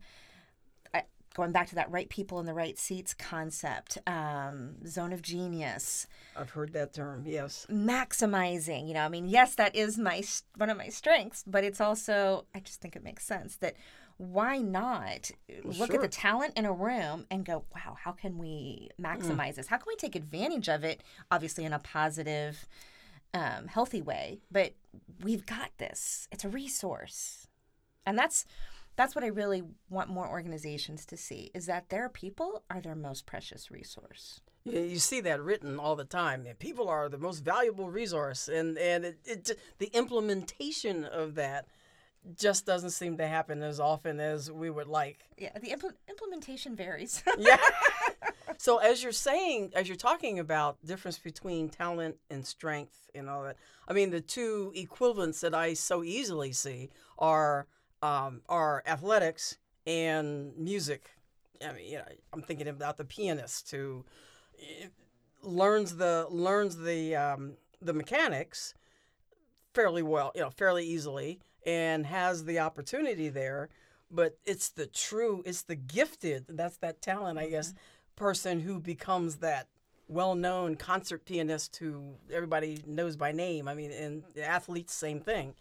going 1.34 1.52
back 1.52 1.67
to 1.70 1.76
that 1.76 1.89
right 1.91 2.10
people 2.10 2.39
in 2.39 2.46
the 2.46 2.54
right 2.54 2.78
seats 2.78 3.13
concept, 3.13 3.98
um, 4.06 4.76
zone 4.86 5.13
of 5.13 5.22
genius. 5.22 6.08
I've 6.36 6.50
heard 6.52 6.74
that 6.74 6.94
term. 6.94 7.24
Yes. 7.26 7.65
Maximizing. 7.70 8.88
You 8.88 8.94
know, 8.94 9.06
I 9.06 9.10
mean, 9.10 9.26
yes, 9.28 9.56
that 9.56 9.76
is 9.76 9.98
my 9.98 10.22
one 10.58 10.70
of 10.70 10.78
my 10.78 10.89
strengths, 10.89 11.44
but 11.48 11.63
it's 11.63 11.82
also 11.82 12.46
I 12.54 12.60
just 12.60 12.82
think 12.82 12.96
it 12.96 13.04
makes 13.04 13.26
sense 13.26 13.56
that 13.58 13.76
why 14.22 14.60
not 14.60 15.32
well, 15.64 15.74
look 15.74 15.92
sure. 15.92 15.96
at 15.96 16.02
the 16.02 16.08
talent 16.08 16.54
in 16.56 16.66
a 16.66 16.72
room 16.72 17.26
and 17.32 17.44
go, 17.44 17.66
wow, 17.74 17.98
how 18.00 18.12
can 18.12 18.38
we 18.38 18.92
maximize 19.02 19.54
mm. 19.54 19.56
this? 19.56 19.68
How 19.68 19.78
can 19.78 19.88
we 19.88 19.96
take 19.96 20.16
advantage 20.16 20.70
of 20.70 20.84
it? 20.84 21.02
Obviously, 21.32 21.66
in 21.66 21.74
a 21.74 21.80
positive, 21.80 22.68
um, 23.34 23.68
healthy 23.68 24.02
way, 24.02 24.40
but 24.52 24.74
we've 25.24 25.46
got 25.48 25.72
this. 25.80 26.28
It's 26.32 26.44
a 26.44 26.50
resource, 26.50 27.48
and 28.06 28.16
that's 28.16 28.46
that's 28.96 29.16
what 29.16 29.24
I 29.24 29.28
really 29.28 29.64
want 29.90 30.10
more 30.10 30.30
organizations 30.30 31.04
to 31.08 31.18
see 31.18 31.50
is 31.56 31.66
that 31.66 31.90
their 31.90 32.08
people 32.08 32.62
are 32.70 32.80
their 32.80 32.94
most 32.94 33.26
precious 33.26 33.72
resource. 33.72 34.42
You 34.66 35.00
see 35.00 35.22
that 35.22 35.42
written 35.42 35.80
all 35.80 35.96
the 35.96 36.04
time. 36.04 36.46
People 36.60 36.88
are 36.88 37.10
the 37.10 37.18
most 37.18 37.40
valuable 37.40 37.90
resource, 37.90 38.48
and 38.48 38.78
and 38.78 39.04
it, 39.04 39.18
it 39.26 39.58
the 39.80 39.90
implementation 39.94 41.06
of 41.06 41.34
that 41.36 41.66
just 42.38 42.66
doesn't 42.66 42.92
seem 42.92 43.18
to 43.18 43.28
happen 43.28 43.64
as 43.64 43.80
often 43.80 44.20
as 44.20 44.52
we 44.52 44.70
would 44.70 44.88
like. 44.88 45.26
Yeah, 45.38 45.58
the 45.60 45.70
impl- 45.70 45.94
implementation 46.10 46.76
varies. 46.76 47.24
yeah. 47.38 47.58
So 48.58 48.78
as 48.78 49.02
you're 49.02 49.12
saying, 49.12 49.72
as 49.76 49.88
you're 49.88 49.98
talking 49.98 50.38
about 50.38 50.78
difference 50.86 51.18
between 51.18 51.70
talent 51.70 52.18
and 52.30 52.46
strength 52.46 53.10
and 53.16 53.30
all 53.30 53.44
that, 53.44 53.58
I 53.88 53.94
mean 53.94 54.12
the 54.12 54.22
two 54.22 54.72
equivalents 54.76 55.42
that 55.42 55.56
I 55.56 55.74
so 55.74 56.04
easily 56.04 56.52
see 56.52 56.90
are 57.18 57.68
um, 58.04 58.42
are 58.48 58.84
athletics 58.86 59.58
and 59.88 60.56
music. 60.58 61.10
I 61.66 61.74
mean, 61.74 61.88
you 61.88 61.98
know, 61.98 62.06
I'm 62.34 62.42
thinking 62.42 62.68
about 62.68 62.98
the 62.98 63.06
pianist 63.06 63.72
who 63.72 64.06
eh, 64.60 64.88
learns 65.42 65.96
the 65.96 66.28
learns 66.30 66.78
the 66.78 67.16
um, 67.16 67.54
the 67.82 67.94
mechanics 67.94 68.76
fairly 69.74 70.04
well, 70.04 70.32
you 70.36 70.42
know, 70.42 70.50
fairly 70.50 70.86
easily, 70.86 71.40
and 71.65 72.06
has 72.06 72.45
the 72.45 72.60
opportunity 72.60 73.30
there. 73.30 73.69
But 74.10 74.38
it's 74.45 74.69
the 74.69 74.88
true, 74.88 75.41
it's 75.45 75.62
the 75.62 75.76
gifted. 75.76 76.45
That's 76.50 76.78
that 76.78 77.02
talent, 77.02 77.39
I 77.39 77.47
guess, 77.47 77.69
mm-hmm. 77.69 77.78
person 78.15 78.60
who 78.60 78.80
becomes 78.80 79.38
that 79.38 79.67
well-known 80.08 80.76
concert 80.76 81.24
pianist 81.24 81.78
who 81.78 82.15
everybody 82.32 82.84
knows 82.86 83.15
by 83.15 83.32
name. 83.32 83.69
I 83.69 83.74
mean, 83.74 83.91
and 83.91 84.24
athletes, 84.43 84.93
same 84.93 85.21
thing. 85.21 85.54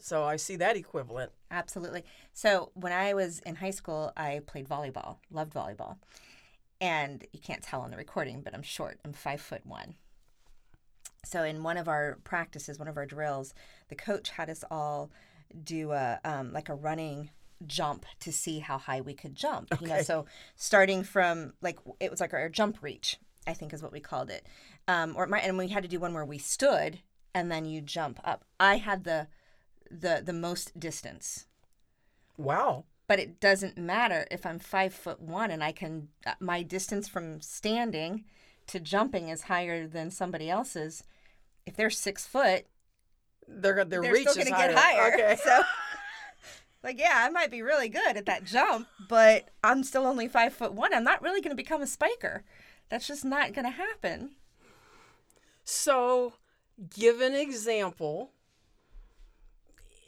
So 0.00 0.24
I 0.24 0.36
see 0.36 0.56
that 0.56 0.76
equivalent. 0.76 1.32
Absolutely. 1.50 2.04
So 2.34 2.70
when 2.74 2.92
I 2.92 3.14
was 3.14 3.40
in 3.40 3.56
high 3.56 3.70
school, 3.70 4.12
I 4.16 4.42
played 4.46 4.68
volleyball, 4.68 5.16
loved 5.30 5.54
volleyball. 5.54 5.96
And 6.80 7.26
you 7.32 7.40
can't 7.40 7.62
tell 7.62 7.80
on 7.80 7.90
the 7.90 7.96
recording, 7.96 8.42
but 8.42 8.54
I'm 8.54 8.62
short. 8.62 9.00
I'm 9.04 9.12
five 9.12 9.40
foot 9.40 9.66
one. 9.66 9.94
So 11.24 11.42
in 11.42 11.62
one 11.62 11.76
of 11.76 11.88
our 11.88 12.18
practices, 12.24 12.78
one 12.78 12.88
of 12.88 12.96
our 12.96 13.06
drills, 13.06 13.54
the 13.88 13.94
coach 13.94 14.30
had 14.30 14.48
us 14.48 14.64
all 14.70 15.10
do 15.64 15.92
a 15.92 16.20
um, 16.24 16.52
like 16.52 16.68
a 16.68 16.74
running 16.74 17.30
jump 17.66 18.06
to 18.20 18.32
see 18.32 18.60
how 18.60 18.78
high 18.78 19.00
we 19.00 19.14
could 19.14 19.34
jump. 19.34 19.72
Okay. 19.72 19.84
You 19.84 19.90
know, 19.90 20.02
so 20.02 20.26
starting 20.56 21.02
from 21.02 21.54
like 21.60 21.78
it 22.00 22.10
was 22.10 22.20
like 22.20 22.34
our 22.34 22.48
jump 22.48 22.78
reach, 22.82 23.18
I 23.46 23.54
think 23.54 23.72
is 23.72 23.82
what 23.82 23.92
we 23.92 24.00
called 24.00 24.30
it. 24.30 24.46
Um, 24.86 25.14
or 25.16 25.26
my, 25.26 25.40
and 25.40 25.58
we 25.58 25.68
had 25.68 25.82
to 25.82 25.88
do 25.88 26.00
one 26.00 26.14
where 26.14 26.24
we 26.24 26.38
stood 26.38 27.00
and 27.34 27.50
then 27.50 27.64
you 27.64 27.80
jump 27.80 28.20
up. 28.24 28.44
I 28.58 28.76
had 28.76 29.04
the 29.04 29.28
the 29.90 30.22
the 30.24 30.32
most 30.32 30.78
distance. 30.78 31.46
Wow. 32.36 32.84
But 33.06 33.18
it 33.18 33.40
doesn't 33.40 33.78
matter 33.78 34.26
if 34.30 34.44
I'm 34.44 34.58
five 34.58 34.92
foot 34.92 35.20
one 35.20 35.50
and 35.50 35.64
I 35.64 35.72
can 35.72 36.08
uh, 36.26 36.34
my 36.40 36.62
distance 36.62 37.08
from 37.08 37.40
standing 37.40 38.24
to 38.68 38.80
jumping 38.80 39.28
is 39.28 39.42
higher 39.42 39.86
than 39.86 40.10
somebody 40.10 40.48
else's. 40.48 41.04
If 41.66 41.76
they're 41.76 41.90
six 41.90 42.26
foot, 42.26 42.66
they're 43.46 43.84
their 43.84 44.02
they're 44.02 44.12
reach 44.12 44.28
still 44.28 44.34
going 44.34 44.46
to 44.46 44.58
get 44.58 44.74
higher. 44.74 45.14
Okay. 45.14 45.36
So, 45.44 45.62
like, 46.82 46.98
yeah, 46.98 47.14
I 47.14 47.30
might 47.30 47.50
be 47.50 47.62
really 47.62 47.88
good 47.88 48.16
at 48.16 48.26
that 48.26 48.44
jump, 48.44 48.88
but 49.08 49.48
I'm 49.64 49.82
still 49.82 50.06
only 50.06 50.28
five 50.28 50.52
foot 50.52 50.72
one. 50.72 50.94
I'm 50.94 51.04
not 51.04 51.22
really 51.22 51.40
going 51.40 51.50
to 51.50 51.56
become 51.56 51.82
a 51.82 51.86
spiker. 51.86 52.44
That's 52.88 53.06
just 53.06 53.24
not 53.24 53.52
going 53.52 53.64
to 53.64 53.70
happen. 53.70 54.30
So, 55.64 56.34
give 56.94 57.20
an 57.20 57.34
example 57.34 58.30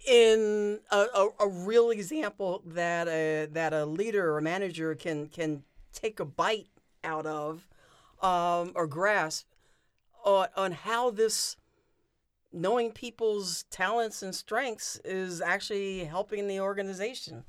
in 0.06 0.80
a, 0.90 1.06
a, 1.14 1.28
a, 1.40 1.48
real 1.48 1.90
example 1.90 2.62
that 2.64 3.06
a 3.08 3.46
that 3.52 3.74
a 3.74 3.84
leader 3.84 4.34
or 4.34 4.40
manager 4.40 4.94
can 4.94 5.26
can 5.26 5.62
take 5.92 6.20
a 6.20 6.24
bite 6.24 6.68
out 7.04 7.26
of 7.26 7.68
um, 8.22 8.72
or 8.74 8.86
grasp 8.86 9.46
on, 10.24 10.48
on 10.56 10.72
how 10.72 11.10
this 11.10 11.56
knowing 12.52 12.90
people's 12.90 13.64
talents 13.70 14.22
and 14.22 14.34
strengths 14.34 15.00
is 15.04 15.40
actually 15.40 16.04
helping 16.04 16.48
the 16.48 16.60
organization. 16.60 17.44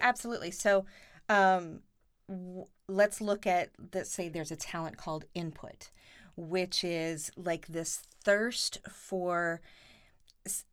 Absolutely. 0.00 0.50
So 0.50 0.84
um, 1.28 1.80
w- 2.28 2.66
let's 2.88 3.20
look 3.20 3.46
at 3.46 3.70
let's 3.92 4.10
say 4.10 4.28
there's 4.28 4.52
a 4.52 4.56
talent 4.56 4.96
called 4.96 5.24
input, 5.34 5.90
which 6.36 6.84
is 6.84 7.30
like 7.36 7.66
this 7.66 8.02
thirst 8.22 8.78
for 8.88 9.60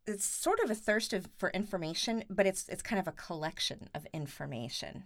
it's 0.06 0.24
sort 0.24 0.60
of 0.60 0.70
a 0.70 0.74
thirst 0.74 1.14
of, 1.14 1.28
for 1.38 1.50
information, 1.50 2.24
but 2.28 2.46
it's 2.46 2.68
it's 2.68 2.82
kind 2.82 3.00
of 3.00 3.08
a 3.08 3.12
collection 3.12 3.88
of 3.94 4.06
information. 4.12 5.04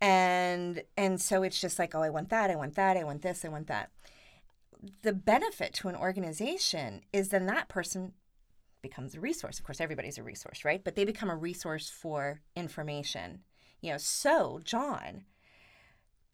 And 0.00 0.82
and 0.96 1.20
so 1.20 1.42
it's 1.42 1.60
just 1.60 1.78
like, 1.78 1.94
oh, 1.94 2.02
I 2.02 2.10
want 2.10 2.28
that, 2.30 2.50
I 2.50 2.56
want 2.56 2.74
that, 2.74 2.96
I 2.96 3.04
want 3.04 3.22
this, 3.22 3.44
I 3.44 3.48
want 3.48 3.66
that. 3.68 3.90
The 5.02 5.12
benefit 5.12 5.72
to 5.74 5.88
an 5.88 5.96
organization 5.96 7.02
is 7.12 7.30
then 7.30 7.46
that 7.46 7.68
person 7.68 8.12
becomes 8.82 9.14
a 9.14 9.20
resource. 9.20 9.58
Of 9.58 9.64
course, 9.64 9.80
everybody's 9.80 10.18
a 10.18 10.22
resource, 10.22 10.64
right? 10.64 10.84
But 10.84 10.96
they 10.96 11.04
become 11.04 11.30
a 11.30 11.36
resource 11.36 11.88
for 11.88 12.40
information. 12.54 13.40
You 13.80 13.92
know, 13.92 13.98
so 13.98 14.60
John, 14.62 15.24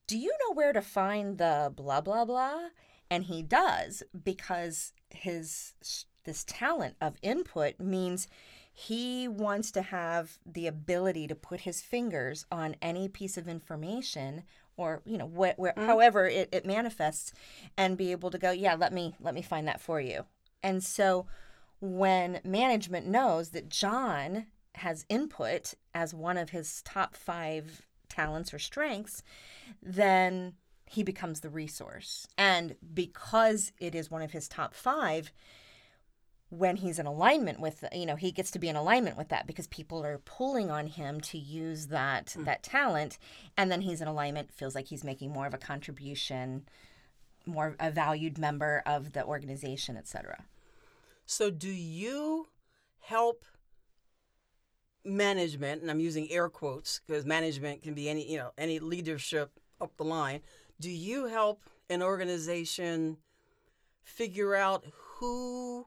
do 0.07 0.18
you 0.18 0.33
know 0.40 0.55
where 0.55 0.72
to 0.72 0.83
find 0.83 1.38
the 1.38 1.72
blah 1.75 2.01
blah 2.01 2.25
blah? 2.25 2.68
And 3.11 3.25
he 3.25 3.42
does 3.42 4.03
because 4.25 4.92
his 5.11 5.75
this 6.25 6.44
talent 6.44 6.96
of 7.01 7.16
input 7.22 7.79
means 7.79 8.27
he 8.72 9.28
wants 9.28 9.70
to 9.70 9.82
have 9.82 10.38
the 10.46 10.66
ability 10.66 11.26
to 11.26 11.35
put 11.35 11.61
his 11.61 11.82
fingers 11.82 12.46
on 12.50 12.74
any 12.80 13.06
piece 13.06 13.37
of 13.37 13.46
information 13.46 14.42
or 14.76 15.02
you 15.04 15.18
know 15.18 15.26
wh- 15.26 15.58
where, 15.58 15.72
mm-hmm. 15.72 15.87
however 15.87 16.26
it, 16.26 16.48
it 16.52 16.64
manifests 16.64 17.32
and 17.76 17.98
be 17.98 18.11
able 18.12 18.30
to 18.30 18.38
go 18.38 18.50
yeah 18.50 18.74
let 18.74 18.92
me 18.92 19.14
let 19.20 19.35
me 19.35 19.42
find 19.42 19.68
that 19.68 19.80
for 19.80 20.00
you 20.00 20.24
and 20.62 20.82
so 20.82 21.26
when 21.80 22.40
management 22.44 23.06
knows 23.06 23.50
that 23.50 23.68
john 23.68 24.46
has 24.76 25.04
input 25.11 25.74
as 25.94 26.14
one 26.14 26.38
of 26.38 26.50
his 26.50 26.80
top 26.82 27.14
five 27.14 27.87
talents 28.08 28.54
or 28.54 28.58
strengths 28.58 29.22
then 29.82 30.54
he 30.87 31.02
becomes 31.02 31.40
the 31.40 31.50
resource 31.50 32.26
and 32.38 32.74
because 32.94 33.72
it 33.80 33.94
is 33.94 34.11
one 34.11 34.22
of 34.22 34.32
his 34.32 34.48
top 34.48 34.74
five 34.74 35.30
when 36.53 36.77
he's 36.77 36.99
in 36.99 37.07
alignment 37.07 37.59
with 37.61 37.85
you 37.93 38.07
know 38.07 38.17
he 38.17 38.31
gets 38.31 38.51
to 38.51 38.59
be 38.59 38.69
in 38.69 38.77
alignment 38.77 39.17
with 39.17 39.29
that 39.29 39.47
because 39.47 39.67
people 39.69 40.05
are 40.05 40.19
pulling 40.19 40.71
on 40.71 40.87
him 40.87 41.21
to 41.21 41.38
use 41.38 41.87
that 41.88 42.35
mm. 42.38 42.45
that 42.45 42.62
talent. 42.62 43.19
And 43.57 43.71
then 43.71 43.81
he's 43.81 44.01
in 44.01 44.09
alignment 44.09 44.53
feels 44.53 44.75
like 44.75 44.87
he's 44.87 45.05
making 45.05 45.33
more 45.33 45.47
of 45.47 45.55
a 45.55 45.59
contribution 45.59 46.65
more 47.45 47.75
a 47.81 47.91
valued 47.91 48.38
member 48.38 48.85
of 48.87 49.15
the 49.15 49.25
organization 49.25 49.97
etc 49.97 50.45
so 51.27 51.51
do 51.51 51.69
you 51.69 52.47
help 53.01 53.45
management 55.05 55.83
and 55.83 55.91
i'm 55.91 55.99
using 55.99 56.31
air 56.31 56.49
quotes 56.49 57.01
because 57.05 57.27
management 57.27 57.83
can 57.83 57.95
be 57.95 58.09
any 58.09 58.31
you 58.31 58.38
know 58.38 58.53
any 58.57 58.79
leadership 58.79 59.59
up 59.83 59.97
the 59.97 60.05
line. 60.05 60.41
Do 60.81 60.91
you 60.91 61.27
help 61.27 61.62
an 61.91 62.03
organization 62.03 63.19
figure 64.03 64.55
out 64.55 64.87
who 65.19 65.87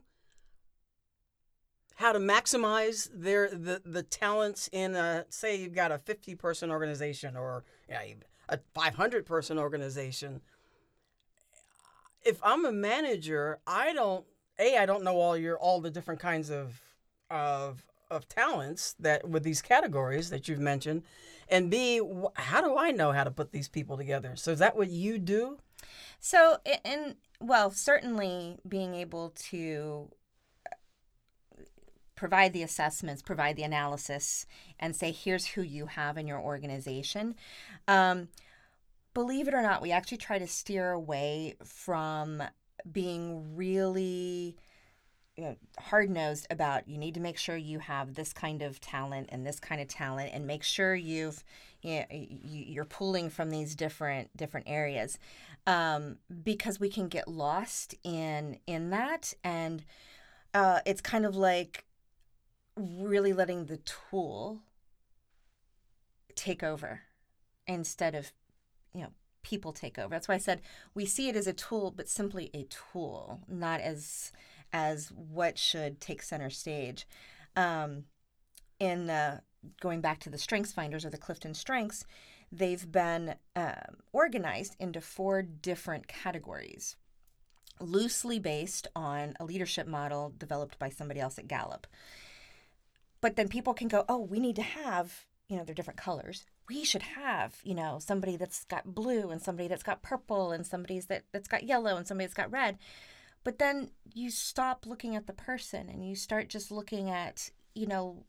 how 1.96 2.12
to 2.12 2.20
maximize 2.20 3.10
their 3.14 3.50
the, 3.50 3.82
the 3.86 4.04
talents 4.04 4.70
in 4.72 4.96
a 4.96 5.26
say 5.30 5.56
you've 5.56 5.74
got 5.74 5.92
a 5.92 5.98
50 5.98 6.36
person 6.36 6.70
organization 6.70 7.36
or 7.36 7.64
you 7.90 7.96
know, 7.96 8.02
a 8.50 8.60
500 8.74 9.26
person 9.26 9.58
organization. 9.58 10.42
If 12.24 12.40
i'm 12.44 12.66
a 12.66 12.72
manager 12.72 13.60
i 13.66 13.94
don't 13.94 14.26
a 14.60 14.78
i 14.78 14.86
don't 14.86 15.04
know 15.04 15.20
all 15.20 15.38
your 15.38 15.58
all 15.58 15.82
the 15.82 15.92
different 15.92 16.20
kinds 16.20 16.50
of 16.50 16.82
of 17.30 17.84
of 18.12 18.28
talents 18.28 18.96
that 19.00 19.28
with 19.28 19.44
these 19.44 19.62
categories 19.62 20.30
that 20.30 20.48
you've 20.48 20.60
mentioned. 20.60 21.04
And 21.50 21.72
b 21.72 22.02
how 22.36 22.62
do 22.62 22.78
i 22.78 22.92
know 22.92 23.12
how 23.12 23.24
to 23.24 23.32
put 23.32 23.52
these 23.52 23.70
people 23.70 23.98
together? 23.98 24.36
So 24.36 24.52
is 24.52 24.60
that 24.60 24.76
what 24.76 24.90
you 24.90 25.18
do? 25.18 25.60
So 26.20 26.58
and 26.84 27.16
well 27.40 27.72
certainly 27.72 28.58
being 28.68 28.96
able 28.96 29.30
to 29.52 30.10
provide 32.16 32.54
the 32.54 32.64
assessments, 32.64 33.22
provide 33.22 33.56
the 33.56 33.64
analysis, 33.64 34.46
and 34.80 34.96
say, 34.96 35.12
here's 35.12 35.48
who 35.48 35.62
you 35.62 35.88
have 35.88 36.18
in 36.18 36.28
your 36.28 36.40
organization. 36.40 37.36
Um, 37.88 38.30
believe 39.14 39.48
it 39.48 39.54
or 39.54 39.62
not, 39.62 39.82
we 39.82 39.92
actually 39.92 40.18
try 40.18 40.40
to 40.40 40.48
steer 40.48 40.92
away 40.92 41.56
from 41.64 42.42
being 42.92 43.56
really 43.56 44.56
you 45.38 45.44
know, 45.44 45.56
hard 45.78 46.10
nosed 46.10 46.48
about 46.50 46.88
you 46.88 46.98
need 46.98 47.14
to 47.14 47.20
make 47.20 47.38
sure 47.38 47.58
you 47.58 47.80
have 47.80 48.14
this 48.14 48.32
kind 48.32 48.62
of 48.62 48.80
talent 48.80 49.28
and 49.32 49.46
this 49.46 49.60
kind 49.60 49.82
of 49.82 49.88
talent 49.88 50.30
and 50.34 50.48
make 50.48 50.64
sure 50.64 50.96
you've 50.96 51.44
you're 51.82 52.86
pulling 52.86 53.30
from 53.30 53.50
these 53.50 53.76
different 53.76 54.36
different 54.38 54.68
areas 54.68 55.20
um, 55.68 56.18
because 56.44 56.80
we 56.80 56.90
can 56.90 57.10
get 57.10 57.28
lost 57.28 57.96
in 58.04 58.58
in 58.66 58.92
that 58.92 59.34
and 59.44 59.84
uh, 60.54 60.80
it's 60.86 61.02
kind 61.02 61.26
of 61.26 61.36
like 61.36 61.84
really 62.76 63.34
letting 63.34 63.66
the 63.66 63.78
tool 63.78 64.62
take 66.36 66.64
over 66.64 67.02
instead 67.68 68.14
of 68.14 68.32
you 68.94 69.02
know 69.02 69.12
people 69.44 69.72
take 69.72 69.98
over. 69.98 70.10
That's 70.10 70.28
why 70.28 70.36
i 70.36 70.40
said 70.40 70.62
we 70.94 71.06
see 71.06 71.30
it 71.30 71.36
as 71.36 71.48
a 71.48 71.54
tool 71.54 71.92
but 71.96 72.10
simply 72.10 72.50
a 72.54 72.64
tool 72.64 73.42
not 73.48 73.80
as 73.80 74.32
as 74.74 75.12
what 75.12 75.58
should 75.58 76.02
take 76.02 76.22
center 76.22 76.50
stage. 76.50 77.08
Um, 77.56 78.06
in 78.80 79.10
uh, 79.10 79.40
going 79.80 80.02
back 80.02 80.20
to 80.20 80.30
the 80.30 80.38
StrengthsFinders 80.38 81.06
or 81.06 81.10
the 81.10 81.18
CliftonStrengths 81.18 82.04
they've 82.52 82.92
been 82.92 83.36
um, 83.56 83.98
organized 84.14 84.76
into 84.80 85.02
four 85.02 85.42
different 85.42 86.08
categories 86.08 86.96
loosely 87.80 88.40
based 88.40 88.88
on 88.96 89.34
a 89.40 89.46
leadership 89.46 89.88
model 89.88 90.34
developed 90.38 90.80
by 90.80 90.90
somebody 90.90 91.20
else 91.20 91.38
at 91.38 91.48
gallup 91.48 91.88
but 93.26 93.38
then 93.38 93.48
people 93.48 93.74
can 93.74 93.88
go, 93.88 94.06
oh, 94.08 94.20
we 94.20 94.40
need 94.40 94.56
to 94.56 94.62
have, 94.62 95.26
you 95.50 95.58
know, 95.58 95.64
they're 95.64 95.74
different 95.74 96.00
colors. 96.00 96.46
We 96.70 96.84
should 96.84 97.02
have, 97.02 97.56
you 97.64 97.74
know, 97.74 97.98
somebody 97.98 98.38
that's 98.38 98.66
got 98.66 98.94
blue 98.94 99.32
and 99.32 99.42
somebody 99.42 99.68
that's 99.68 99.82
got 99.82 100.04
purple 100.04 100.52
and 100.52 100.64
somebody's 100.64 101.08
that, 101.08 101.24
that's 101.32 101.48
got 101.48 101.64
yellow 101.64 101.98
and 101.98 102.08
somebody 102.08 102.28
that's 102.28 102.36
got 102.36 102.52
red. 102.52 102.78
But 103.44 103.58
then 103.58 103.90
you 104.14 104.30
stop 104.30 104.86
looking 104.86 105.16
at 105.16 105.26
the 105.26 105.34
person 105.34 105.90
and 105.90 106.08
you 106.08 106.16
start 106.16 106.50
just 106.50 106.70
looking 106.70 107.10
at, 107.10 107.50
you 107.74 107.88
know, 107.88 108.26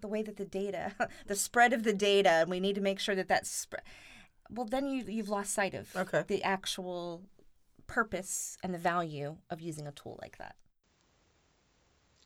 the 0.00 0.08
way 0.08 0.22
that 0.22 0.38
the 0.38 0.46
data, 0.46 0.94
the 1.26 1.36
spread 1.36 1.74
of 1.74 1.82
the 1.82 1.92
data, 1.92 2.30
and 2.30 2.48
we 2.48 2.60
need 2.60 2.76
to 2.76 2.80
make 2.80 2.98
sure 2.98 3.14
that 3.14 3.28
that's 3.28 3.50
spread. 3.50 3.82
Well, 4.48 4.64
then 4.64 4.88
you 4.88 5.04
you've 5.06 5.28
lost 5.28 5.52
sight 5.52 5.74
of 5.74 5.94
okay. 5.94 6.24
the 6.26 6.42
actual 6.42 7.20
purpose 7.86 8.56
and 8.62 8.72
the 8.72 8.78
value 8.78 9.36
of 9.50 9.60
using 9.60 9.86
a 9.86 9.92
tool 9.92 10.18
like 10.22 10.38
that. 10.38 10.56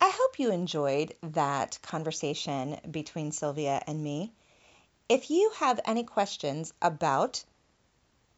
I 0.01 0.09
hope 0.15 0.39
you 0.39 0.49
enjoyed 0.51 1.13
that 1.21 1.77
conversation 1.81 2.79
between 2.89 3.33
Sylvia 3.33 3.83
and 3.85 4.01
me. 4.01 4.31
If 5.09 5.29
you 5.29 5.51
have 5.57 5.81
any 5.83 6.05
questions 6.05 6.71
about 6.81 7.43